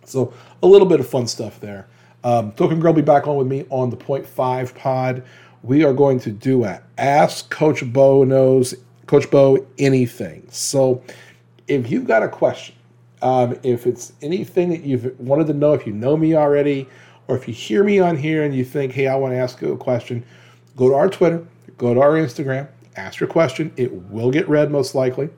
So 0.05 0.35
a 0.63 0.67
little 0.67 0.87
bit 0.87 1.01
of 1.01 1.09
fun 1.09 1.27
stuff 1.27 1.59
there. 1.61 1.87
Um, 2.25 2.53
Token 2.53 2.81
Girl 2.81 2.95
be 2.95 3.03
back 3.03 3.29
on 3.29 3.37
with 3.37 3.47
me 3.47 3.67
on 3.69 3.91
the 3.91 3.97
Point 3.97 4.27
Five 4.27 4.75
Pod. 4.75 5.23
We 5.63 5.85
are 5.85 5.93
going 5.93 6.19
to 6.21 6.31
do 6.31 6.65
a 6.65 6.83
Ask 6.97 7.51
Coach 7.51 7.93
Bo 7.93 8.25
knows 8.25 8.75
Coach 9.07 9.31
Bo 9.31 9.67
anything. 9.79 10.47
So 10.49 11.03
if 11.69 11.91
you've 11.91 12.07
got 12.07 12.23
a 12.23 12.29
question, 12.29 12.75
um, 13.21 13.59
if 13.63 13.87
it's 13.87 14.13
anything 14.23 14.71
that 14.71 14.85
you've 14.85 15.19
wanted 15.21 15.47
to 15.49 15.55
know, 15.55 15.75
if 15.75 15.87
you 15.87 15.93
know 15.93 16.17
me 16.17 16.35
already, 16.35 16.89
or 17.29 17.37
if 17.37 17.47
you 17.47 17.53
hear 17.53 17.85
me 17.85 17.99
on 17.99 18.17
here 18.17 18.43
and 18.43 18.55
you 18.55 18.65
think, 18.65 18.93
hey, 18.93 19.07
I 19.07 19.17
want 19.17 19.33
to 19.33 19.39
ask 19.39 19.61
you 19.61 19.73
a 19.73 19.77
question, 19.77 20.25
go 20.77 20.89
to 20.89 20.95
our 20.95 21.09
Twitter, 21.09 21.47
go 21.77 21.93
to 21.93 22.01
our 22.01 22.13
Instagram, 22.13 22.69
ask 22.97 23.21
your 23.21 23.29
question. 23.29 23.71
It 23.77 23.93
will 24.11 24.31
get 24.31 24.49
read 24.49 24.71
most 24.71 24.95
likely. 24.95 25.29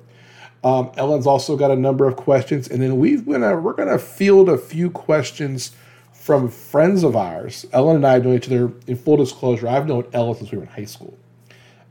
Um, 0.63 0.91
Ellen's 0.97 1.27
also 1.27 1.57
got 1.57 1.71
a 1.71 1.77
number 1.77 2.07
of 2.07 2.17
questions, 2.17 2.69
and 2.69 2.81
then 2.81 2.99
we've 2.99 3.27
gonna 3.27 3.57
we're 3.57 3.73
gonna 3.73 3.99
field 3.99 4.49
a 4.49 4.59
few 4.59 4.91
questions 4.91 5.73
from 6.27 6.49
friends 6.49 7.05
of 7.05 7.15
ours. 7.15 7.65
Ellen 7.73 7.95
and 7.95 8.05
I 8.05 8.15
have 8.15 8.25
known 8.25 8.35
each 8.35 8.49
other, 8.49 8.73
in 8.89 8.97
full 8.97 9.17
disclosure, 9.17 9.69
I've 9.69 9.87
known 9.87 10.09
Ellen 10.13 10.35
since 10.35 10.51
we 10.51 10.59
were 10.59 10.65
in 10.65 10.71
high 10.71 10.85
school. 10.85 11.17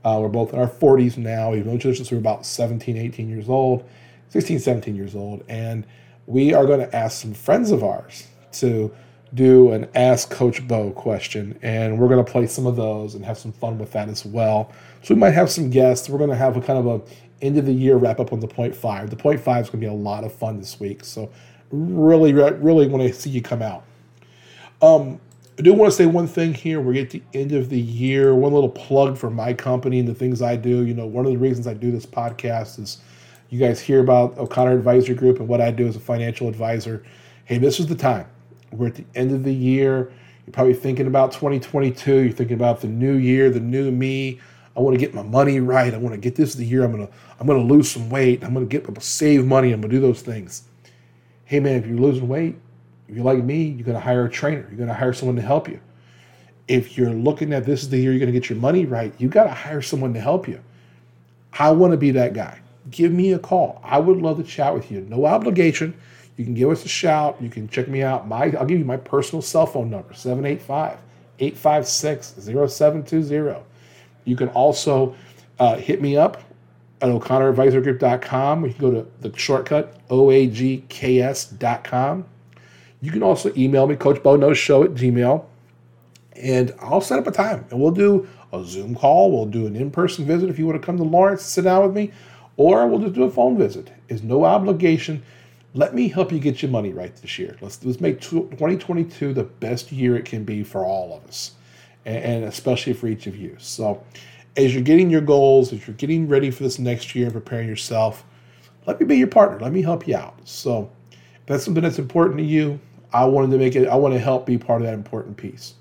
Uh, 0.04 0.20
we're 0.22 0.28
both 0.28 0.52
in 0.52 0.60
our 0.60 0.68
40s 0.68 1.16
now. 1.16 1.52
We've 1.52 1.66
known 1.66 1.78
each 1.78 1.86
other 1.86 1.96
since 1.96 2.12
we 2.12 2.18
were 2.18 2.20
about 2.20 2.46
17, 2.46 2.98
18 2.98 3.30
years 3.30 3.48
old, 3.48 3.88
16, 4.28 4.60
17 4.60 4.94
years 4.94 5.16
old. 5.16 5.46
And 5.48 5.88
we 6.28 6.54
are 6.54 6.66
going 6.66 6.82
to 6.82 6.94
ask 6.94 7.22
some 7.22 7.34
friends 7.34 7.72
of 7.72 7.82
ours 7.82 8.28
to 8.60 8.94
do 9.34 9.72
an 9.72 9.88
Ask 9.96 10.32
Coach 10.32 10.68
Bo 10.68 10.92
question. 10.92 11.58
And 11.62 11.98
we're 11.98 12.10
going 12.10 12.24
to 12.24 12.30
play 12.30 12.46
some 12.46 12.68
of 12.68 12.76
those 12.76 13.16
and 13.16 13.24
have 13.24 13.38
some 13.38 13.54
fun 13.54 13.78
with 13.78 13.94
that 13.94 14.10
as 14.10 14.26
well. 14.26 14.70
So 15.02 15.14
we 15.14 15.20
might 15.20 15.32
have 15.32 15.50
some 15.50 15.70
guests. 15.70 16.10
We're 16.10 16.18
going 16.18 16.30
to 16.30 16.36
have 16.36 16.58
a 16.58 16.62
kind 16.62 16.78
of 16.78 16.88
a 16.88 17.02
end 17.42 17.58
of 17.58 17.66
the 17.66 17.74
year 17.74 17.96
wrap 17.96 18.20
up 18.20 18.34
on 18.34 18.42
the 18.42 18.50
point 18.50 18.76
five. 18.76 19.10
The 19.10 19.16
point 19.16 19.40
five 19.40 19.64
is 19.64 19.70
going 19.70 19.80
to 19.80 19.88
be 19.88 19.90
a 19.90 19.94
lot 19.94 20.26
of 20.26 20.34
fun 20.34 20.60
this 20.60 20.78
week. 20.78 21.06
So 21.06 21.32
really, 21.72 22.34
really 22.34 22.88
want 22.88 23.02
to 23.02 23.14
see 23.14 23.30
you 23.30 23.42
come 23.42 23.62
out. 23.62 23.86
Um, 24.82 25.20
I 25.58 25.62
do 25.62 25.74
want 25.74 25.92
to 25.92 25.96
say 25.96 26.06
one 26.06 26.28
thing 26.28 26.54
here. 26.54 26.82
We're 26.82 27.02
at 27.02 27.12
the 27.12 27.24
end 27.34 27.54
of 27.54 27.70
the 27.70 27.80
year. 27.80 28.36
One 28.36 28.52
little 28.54 28.70
plug 28.70 29.18
for 29.18 29.30
my 29.30 29.54
company 29.54 30.00
and 30.00 30.08
the 30.08 30.14
things 30.14 30.42
I 30.42 30.56
do. 30.58 30.86
You 30.86 30.94
know, 30.94 31.06
one 31.06 31.26
of 31.26 31.32
the 31.32 31.38
reasons 31.38 31.66
I 31.66 31.74
do 31.74 31.92
this 31.92 32.06
podcast 32.06 32.80
is 32.80 32.98
you 33.50 33.60
guys 33.60 33.80
hear 33.80 34.02
about 34.02 34.38
O'Connor 34.38 34.74
Advisory 34.74 35.16
Group 35.16 35.40
and 35.40 35.48
what 35.48 35.62
I 35.62 35.72
do 35.72 35.88
as 35.88 35.96
a 35.96 36.00
financial 36.00 36.50
advisor. 36.50 37.04
Hey, 37.46 37.58
this 37.58 37.80
is 37.80 37.88
the 37.88 37.96
time. 37.96 38.28
We're 38.72 38.88
at 38.88 38.96
the 38.96 39.06
end 39.16 39.32
of 39.32 39.44
the 39.44 39.54
year. 39.54 40.12
You're 40.46 40.52
probably 40.52 40.74
thinking 40.74 41.08
about 41.08 41.32
2022. 41.32 42.16
You're 42.16 42.32
thinking 42.34 42.56
about 42.56 42.82
the 42.82 42.88
new 42.88 43.14
year, 43.14 43.50
the 43.50 43.60
new 43.60 43.92
me. 43.92 44.42
I 44.76 44.82
want 44.82 44.94
to 44.94 45.00
get 45.00 45.14
my 45.14 45.24
money 45.24 45.60
right. 45.62 45.94
I 45.94 45.98
want 45.98 46.14
to 46.14 46.20
get 46.20 46.36
this 46.36 46.54
the 46.56 46.66
year. 46.66 46.84
I'm 46.84 46.92
gonna 46.92 47.10
I'm 47.40 47.48
gonna 47.48 47.60
lose 47.60 47.90
some 47.90 48.10
weight. 48.10 48.44
I'm 48.44 48.54
gonna 48.54 48.66
get 48.66 48.82
I'm 48.82 48.94
gonna 48.94 49.02
save 49.02 49.46
money. 49.46 49.72
I'm 49.72 49.80
gonna 49.80 49.94
do 49.94 50.02
those 50.02 50.22
things. 50.22 50.64
Hey 51.46 51.60
man, 51.60 51.78
if 51.78 51.88
you're 51.88 51.98
losing 51.98 52.28
weight, 52.28 52.58
if 53.08 53.16
you're 53.16 53.26
like 53.26 53.44
me, 53.44 53.64
you're 53.64 53.86
gonna 53.86 54.00
hire 54.00 54.26
a 54.26 54.30
trainer. 54.30 54.66
You're 54.70 54.80
gonna 54.80 54.94
hire 54.94 55.14
someone 55.14 55.36
to 55.36 55.42
help 55.42 55.68
you. 55.68 55.80
If 56.68 56.98
you're 56.98 57.12
looking 57.12 57.54
at 57.54 57.66
this 57.66 57.84
is 57.84 57.90
the 57.90 57.98
year 57.98 58.12
you're 58.12 58.20
gonna 58.20 58.32
get 58.32 58.50
your 58.50 58.60
money 58.60 58.86
right, 58.86 59.14
you 59.20 59.28
gotta 59.28 59.52
hire 59.52 59.82
someone 59.82 60.14
to 60.14 60.20
help 60.20 60.48
you. 60.48 60.60
I 61.54 61.72
want 61.72 61.92
to 61.92 61.98
be 61.98 62.12
that 62.12 62.34
guy. 62.34 62.60
Give 62.92 63.12
me 63.12 63.34
a 63.34 63.40
call. 63.40 63.80
I 63.84 64.00
would 64.00 64.18
love 64.18 64.38
to 64.38 64.44
chat 64.44 64.74
with 64.74 64.92
you. 64.92 65.02
No 65.02 65.26
obligation. 65.26 65.96
You 66.38 66.44
can 66.44 66.54
give 66.54 66.70
us 66.70 66.84
a 66.84 66.90
shout. 66.90 67.42
You 67.42 67.50
can 67.50 67.68
check 67.70 67.88
me 67.88 68.04
out. 68.04 68.28
My 68.28 68.52
I'll 68.58 68.66
give 68.66 68.80
you 68.80 68.86
my 68.86 68.98
personal 68.98 69.42
cell 69.42 69.66
phone 69.66 69.90
number, 69.90 70.14
785 70.14 71.00
856 71.40 72.36
0720. 72.38 73.64
You 74.26 74.36
can 74.36 74.50
also 74.50 75.16
uh, 75.60 75.78
hit 75.78 76.02
me 76.02 76.18
up 76.18 76.42
at 77.02 77.10
o'connoradvisorgroup.com. 77.10 78.66
You 78.66 78.74
can 78.74 78.82
go 78.82 78.92
to 78.92 79.08
the 79.22 79.38
shortcut, 79.38 80.08
oagks.com. 80.10 81.06
You 83.02 83.12
can 83.12 83.24
also 83.24 83.52
email 83.56 83.88
me, 83.88 83.96
Coach 83.96 84.24
Bo 84.24 84.36
Knows 84.36 84.58
Show 84.58 84.84
at 84.84 84.92
Gmail, 84.92 85.46
and 86.36 86.74
I'll 86.82 87.02
set 87.02 87.20
up 87.20 87.28
a 87.28 87.32
time 87.32 87.66
and 87.70 87.80
we'll 87.80 87.92
do 87.92 88.28
a 88.52 88.64
Zoom 88.64 88.96
call. 88.96 89.32
We'll 89.32 89.46
do 89.46 89.68
an 89.68 89.76
in 89.76 89.92
person 89.92 90.26
visit 90.26 90.50
if 90.50 90.58
you 90.58 90.66
want 90.66 90.82
to 90.82 90.86
come 90.86 90.98
to 90.98 91.04
Lawrence 91.04 91.44
sit 91.44 91.64
down 91.64 91.84
with 91.84 91.96
me, 91.96 92.12
or 92.58 92.88
we'll 92.88 93.00
just 93.00 93.14
do 93.14 93.24
a 93.24 93.32
phone 93.32 93.58
visit. 93.58 93.92
It's 94.10 94.24
no 94.24 94.46
obligation. 94.46 95.24
Let 95.74 95.94
me 95.94 96.08
help 96.08 96.32
you 96.32 96.40
get 96.40 96.62
your 96.62 96.72
money 96.72 96.94
right 96.94 97.14
this 97.18 97.38
year. 97.38 97.58
Let's, 97.60 97.84
let's 97.84 98.00
make 98.00 98.22
2022 98.22 99.34
the 99.34 99.44
best 99.44 99.92
year 99.92 100.16
it 100.16 100.24
can 100.24 100.46
be 100.46 100.64
for 100.64 100.86
all 100.86 101.16
of 101.16 101.26
us 101.26 101.52
and 102.06 102.44
especially 102.46 102.94
for 102.94 103.08
each 103.08 103.28
of 103.28 103.36
you. 103.36 103.56
So, 103.60 104.04
as 104.56 104.74
you're 104.74 104.84
getting 104.84 105.10
your 105.10 105.22
goals, 105.22 105.74
as 105.74 105.86
you're 105.86 105.96
getting 105.96 106.28
ready 106.28 106.50
for 106.52 106.64
this 106.64 106.80
next 106.80 107.16
year 107.16 107.26
and 107.26 107.34
preparing 107.34 107.68
yourself, 107.68 108.24
let 108.86 109.00
me 109.00 109.06
be 109.06 109.18
your 109.18 109.28
partner. 109.28 109.60
Let 109.60 109.74
me 109.74 109.82
help 109.82 110.08
you 110.08 110.16
out. 110.16 110.36
So, 110.46 110.90
that's 111.46 111.64
something 111.64 111.84
that's 111.84 112.00
important 112.00 112.38
to 112.38 112.44
you, 112.44 112.80
I 113.14 113.26
wanted 113.26 113.52
to 113.52 113.58
make 113.58 113.76
it, 113.76 113.88
I 113.88 113.96
want 113.96 114.14
to 114.14 114.20
help 114.20 114.46
be 114.46 114.58
part 114.58 114.82
of 114.82 114.88
that 114.88 114.94
important 114.94 115.38
piece. 115.38 115.76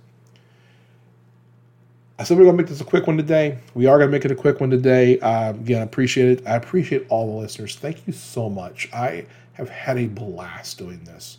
I 2.16 2.22
said 2.22 2.38
we're 2.38 2.44
going 2.44 2.56
to 2.56 2.62
make 2.62 2.70
this 2.70 2.80
a 2.80 2.84
quick 2.84 3.08
one 3.08 3.16
today. 3.16 3.58
We 3.74 3.86
are 3.86 3.98
going 3.98 4.08
to 4.08 4.12
make 4.12 4.24
it 4.24 4.30
a 4.30 4.36
quick 4.36 4.60
one 4.60 4.70
today. 4.70 5.18
Uh, 5.18 5.50
again, 5.50 5.80
I 5.80 5.84
appreciate 5.84 6.38
it. 6.38 6.46
I 6.46 6.54
appreciate 6.54 7.06
all 7.08 7.26
the 7.26 7.40
listeners. 7.40 7.74
Thank 7.74 8.06
you 8.06 8.12
so 8.12 8.48
much. 8.48 8.88
I 8.92 9.26
have 9.54 9.68
had 9.68 9.98
a 9.98 10.06
blast 10.06 10.78
doing 10.78 11.02
this. 11.04 11.38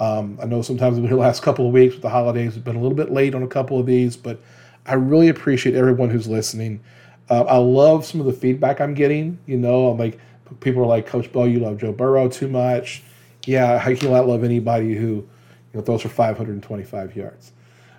Um, 0.00 0.38
I 0.42 0.46
know 0.46 0.62
sometimes 0.62 0.96
in 0.96 1.06
the 1.06 1.14
last 1.14 1.42
couple 1.42 1.66
of 1.66 1.74
weeks 1.74 1.94
with 1.94 2.02
the 2.02 2.08
holidays, 2.08 2.54
we've 2.54 2.64
been 2.64 2.76
a 2.76 2.80
little 2.80 2.96
bit 2.96 3.12
late 3.12 3.34
on 3.34 3.42
a 3.42 3.46
couple 3.46 3.78
of 3.78 3.86
these, 3.86 4.16
but 4.16 4.40
I 4.86 4.94
really 4.94 5.28
appreciate 5.28 5.74
everyone 5.74 6.10
who's 6.10 6.26
listening. 6.26 6.80
Uh, 7.28 7.44
I 7.44 7.58
love 7.58 8.04
some 8.04 8.20
of 8.20 8.26
the 8.26 8.32
feedback 8.32 8.80
I'm 8.80 8.94
getting. 8.94 9.38
You 9.46 9.58
know, 9.58 9.88
I'm 9.88 9.98
like, 9.98 10.18
people 10.60 10.82
are 10.82 10.86
like, 10.86 11.06
Coach 11.06 11.30
Bo, 11.32 11.44
you 11.44 11.60
love 11.60 11.78
Joe 11.78 11.92
Burrow 11.92 12.28
too 12.28 12.48
much. 12.48 13.02
Yeah, 13.46 13.78
how 13.78 13.94
can't 13.94 14.12
love 14.28 14.44
anybody 14.44 14.94
who 14.94 15.06
you 15.06 15.26
know 15.74 15.82
throws 15.82 16.02
for 16.02 16.08
525 16.08 17.16
yards 17.16 17.52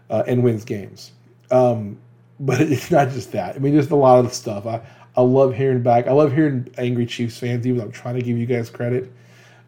uh, 0.10 0.24
and 0.28 0.44
wins 0.44 0.66
games? 0.66 1.12
Um, 1.52 1.98
but 2.40 2.62
it's 2.64 2.92
not 2.92 3.10
just 3.10 3.32
that. 3.34 3.56
I 3.56 3.60
mean, 3.60 3.76
just 3.76 3.92
a 3.92 3.96
lot 3.96 4.26
of 4.26 4.34
stuff. 4.34 4.66
I, 4.66 4.82
I 5.18 5.22
love 5.22 5.56
hearing 5.56 5.82
back. 5.84 6.08
I 6.08 6.12
love 6.14 6.34
hearing 6.34 6.68
angry 6.78 7.06
Chiefs 7.06 7.40
fans, 7.40 7.66
even 7.66 7.80
though 7.80 7.86
I'm 7.86 7.92
trying 7.92 8.16
to 8.16 8.22
give 8.22 8.38
you 8.38 8.46
guys 8.46 8.70
credit. 8.70 9.12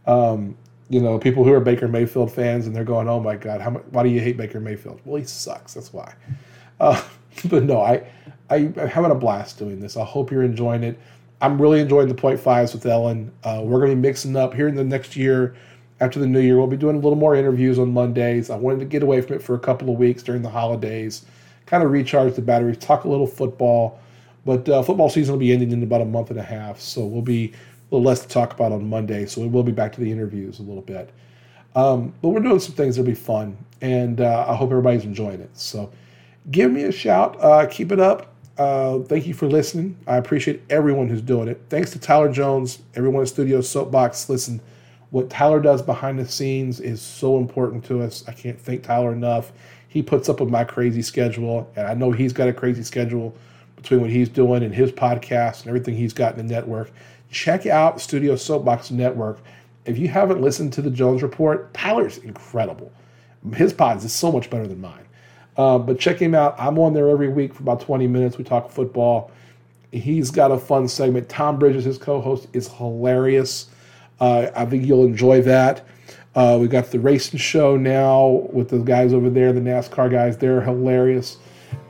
Um, 0.05 0.57
you 0.89 1.01
know, 1.01 1.19
people 1.19 1.43
who 1.43 1.53
are 1.53 1.59
Baker 1.59 1.87
Mayfield 1.87 2.31
fans 2.31 2.67
and 2.67 2.75
they're 2.75 2.83
going, 2.83 3.09
"Oh 3.09 3.19
my 3.19 3.35
God, 3.35 3.61
how 3.61 3.71
why 3.71 4.03
do 4.03 4.09
you 4.09 4.19
hate 4.21 4.37
Baker 4.37 4.59
Mayfield?" 4.59 5.01
Well, 5.05 5.17
he 5.17 5.25
sucks. 5.25 5.73
That's 5.73 5.93
why. 5.93 6.13
Uh, 6.79 7.01
but 7.49 7.63
no, 7.63 7.81
I, 7.81 8.07
I 8.49 8.57
am 8.57 8.73
having 8.75 9.11
a 9.11 9.15
blast 9.15 9.59
doing 9.59 9.79
this. 9.79 9.97
I 9.97 10.05
hope 10.05 10.31
you're 10.31 10.43
enjoying 10.43 10.83
it. 10.83 10.99
I'm 11.41 11.61
really 11.61 11.79
enjoying 11.79 12.07
the 12.07 12.15
point 12.15 12.39
fives 12.39 12.73
with 12.73 12.85
Ellen. 12.85 13.31
Uh, 13.43 13.61
we're 13.63 13.79
going 13.79 13.91
to 13.91 13.95
be 13.95 14.01
mixing 14.01 14.35
up 14.35 14.53
here 14.53 14.67
in 14.67 14.75
the 14.75 14.83
next 14.83 15.15
year. 15.15 15.55
After 15.99 16.19
the 16.19 16.27
new 16.27 16.39
year, 16.39 16.57
we'll 16.57 16.67
be 16.67 16.77
doing 16.77 16.95
a 16.95 16.99
little 16.99 17.15
more 17.15 17.35
interviews 17.35 17.79
on 17.79 17.91
Mondays. 17.91 18.49
I 18.49 18.55
wanted 18.55 18.79
to 18.79 18.85
get 18.85 19.03
away 19.03 19.21
from 19.21 19.35
it 19.35 19.41
for 19.41 19.55
a 19.55 19.59
couple 19.59 19.89
of 19.89 19.97
weeks 19.97 20.21
during 20.21 20.41
the 20.41 20.49
holidays, 20.49 21.25
kind 21.65 21.83
of 21.83 21.91
recharge 21.91 22.35
the 22.35 22.41
batteries, 22.41 22.77
talk 22.77 23.03
a 23.03 23.09
little 23.09 23.27
football. 23.27 23.99
But 24.45 24.69
uh, 24.69 24.81
football 24.83 25.09
season 25.09 25.33
will 25.33 25.39
be 25.39 25.51
ending 25.51 25.71
in 25.71 25.83
about 25.83 26.01
a 26.01 26.05
month 26.05 26.29
and 26.29 26.39
a 26.39 26.43
half, 26.43 26.79
so 26.79 27.05
we'll 27.05 27.21
be 27.21 27.47
a 27.47 27.95
little 27.95 28.05
less 28.07 28.21
to 28.21 28.27
talk 28.27 28.53
about 28.53 28.71
on 28.71 28.87
Monday. 28.87 29.25
So 29.25 29.41
we 29.41 29.47
will 29.47 29.63
be 29.63 29.71
back 29.71 29.91
to 29.93 29.99
the 29.99 30.11
interviews 30.11 30.59
a 30.59 30.63
little 30.63 30.83
bit. 30.83 31.11
Um, 31.75 32.13
but 32.21 32.29
we're 32.29 32.41
doing 32.41 32.59
some 32.59 32.73
things 32.73 32.95
that'll 32.95 33.09
be 33.09 33.15
fun, 33.15 33.57
and 33.81 34.21
uh, 34.21 34.45
I 34.47 34.55
hope 34.55 34.71
everybody's 34.71 35.03
enjoying 35.03 35.41
it. 35.41 35.49
So 35.57 35.91
give 36.49 36.71
me 36.71 36.83
a 36.83 36.91
shout. 36.91 37.37
Uh, 37.43 37.65
keep 37.67 37.91
it 37.91 37.99
up. 37.99 38.33
Uh, 38.57 38.99
thank 38.99 39.27
you 39.27 39.33
for 39.33 39.47
listening. 39.47 39.97
I 40.07 40.17
appreciate 40.17 40.61
everyone 40.69 41.07
who's 41.07 41.21
doing 41.21 41.47
it. 41.47 41.61
Thanks 41.69 41.91
to 41.91 41.99
Tyler 41.99 42.31
Jones, 42.31 42.79
everyone 42.95 43.21
at 43.21 43.27
Studio 43.27 43.61
Soapbox. 43.61 44.29
Listen, 44.29 44.59
what 45.11 45.29
Tyler 45.29 45.59
does 45.59 45.81
behind 45.81 46.17
the 46.17 46.27
scenes 46.27 46.79
is 46.79 47.01
so 47.01 47.37
important 47.37 47.85
to 47.85 48.01
us. 48.01 48.23
I 48.27 48.33
can't 48.33 48.59
thank 48.59 48.83
Tyler 48.83 49.13
enough. 49.13 49.51
He 49.87 50.01
puts 50.01 50.27
up 50.27 50.39
with 50.39 50.49
my 50.49 50.63
crazy 50.63 51.01
schedule, 51.01 51.71
and 51.75 51.87
I 51.87 51.93
know 51.93 52.11
he's 52.11 52.33
got 52.33 52.49
a 52.49 52.53
crazy 52.53 52.83
schedule 52.83 53.35
between 53.75 54.01
what 54.01 54.09
he's 54.09 54.27
doing 54.27 54.63
and 54.63 54.73
his 54.73 54.91
podcast 54.91 55.61
and 55.61 55.67
everything 55.67 55.95
he's 55.95 56.13
got 56.13 56.37
in 56.37 56.47
the 56.47 56.53
network 56.53 56.91
check 57.29 57.65
out 57.65 58.01
Studio 58.01 58.35
Soapbox 58.35 58.91
Network. 58.91 59.39
If 59.85 59.97
you 59.97 60.07
haven't 60.07 60.41
listened 60.41 60.73
to 60.73 60.81
the 60.81 60.89
Jones 60.89 61.23
Report, 61.23 61.73
Tyler's 61.73 62.17
incredible. 62.19 62.91
His 63.53 63.73
pods 63.73 64.03
is 64.03 64.13
so 64.13 64.31
much 64.31 64.49
better 64.49 64.67
than 64.67 64.81
mine. 64.81 65.06
Uh, 65.57 65.77
but 65.79 65.99
check 65.99 66.19
him 66.19 66.35
out. 66.35 66.55
I'm 66.59 66.77
on 66.77 66.93
there 66.93 67.09
every 67.09 67.29
week 67.29 67.53
for 67.53 67.63
about 67.63 67.81
20 67.81 68.07
minutes. 68.07 68.37
We 68.37 68.43
talk 68.43 68.69
football. 68.69 69.31
He's 69.91 70.29
got 70.29 70.51
a 70.51 70.57
fun 70.57 70.87
segment. 70.87 71.29
Tom 71.29 71.57
Bridges, 71.57 71.85
his 71.85 71.97
co-host, 71.97 72.47
is 72.53 72.67
hilarious. 72.67 73.67
Uh, 74.19 74.47
I 74.55 74.65
think 74.65 74.85
you'll 74.85 75.05
enjoy 75.05 75.41
that. 75.43 75.85
Uh, 76.35 76.57
we 76.61 76.67
got 76.67 76.91
the 76.91 76.99
racing 76.99 77.39
show 77.39 77.75
now 77.75 78.47
with 78.51 78.69
the 78.69 78.77
guys 78.77 79.13
over 79.13 79.29
there, 79.29 79.51
the 79.51 79.59
NASCAR 79.59 80.11
guys. 80.11 80.37
They're 80.37 80.61
hilarious. 80.61 81.37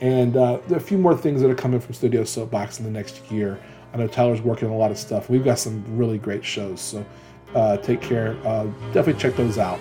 And 0.00 0.36
uh, 0.36 0.60
there 0.68 0.78
are 0.78 0.80
a 0.80 0.84
few 0.84 0.96
more 0.96 1.16
things 1.16 1.42
that 1.42 1.50
are 1.50 1.54
coming 1.54 1.80
from 1.80 1.92
Studio 1.92 2.24
Soapbox 2.24 2.78
in 2.78 2.84
the 2.84 2.90
next 2.90 3.30
year. 3.30 3.60
I 3.92 3.98
know 3.98 4.06
Tyler's 4.06 4.40
working 4.40 4.68
on 4.68 4.74
a 4.74 4.78
lot 4.78 4.90
of 4.90 4.98
stuff. 4.98 5.28
We've 5.28 5.44
got 5.44 5.58
some 5.58 5.84
really 5.96 6.18
great 6.18 6.44
shows, 6.44 6.80
so 6.80 7.04
uh, 7.54 7.76
take 7.78 8.00
care. 8.00 8.36
Uh, 8.44 8.64
definitely 8.92 9.20
check 9.20 9.36
those 9.36 9.58
out. 9.58 9.80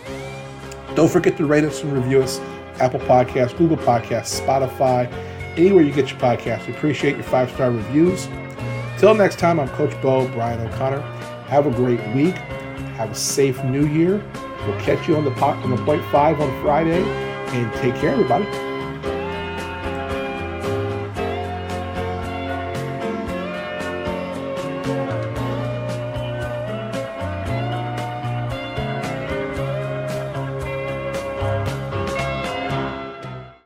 Don't 0.95 1.09
forget 1.09 1.37
to 1.37 1.45
rate 1.45 1.63
us 1.63 1.83
and 1.83 1.93
review 1.93 2.21
us. 2.21 2.39
Apple 2.79 2.99
Podcasts, 3.01 3.57
Google 3.57 3.77
Podcasts, 3.77 4.41
Spotify, 4.41 5.11
anywhere 5.57 5.83
you 5.83 5.91
get 5.91 6.09
your 6.09 6.19
podcasts. 6.19 6.67
We 6.67 6.73
appreciate 6.73 7.15
your 7.15 7.23
five 7.23 7.49
star 7.51 7.71
reviews. 7.71 8.27
Till 8.97 9.13
next 9.13 9.39
time, 9.39 9.59
I'm 9.59 9.69
Coach 9.69 9.99
Bo, 10.01 10.27
Brian 10.29 10.59
O'Connor. 10.67 11.01
Have 11.47 11.65
a 11.65 11.71
great 11.71 11.99
week. 12.15 12.35
Have 12.97 13.11
a 13.11 13.15
safe 13.15 13.63
new 13.63 13.85
year. 13.87 14.23
We'll 14.65 14.79
catch 14.81 15.07
you 15.07 15.15
on 15.15 15.23
the, 15.23 15.31
on 15.31 15.69
the 15.69 15.77
point 15.85 16.03
five 16.05 16.41
on 16.41 16.61
Friday. 16.61 17.03
And 17.03 17.73
take 17.75 17.95
care, 17.95 18.11
everybody. 18.11 18.45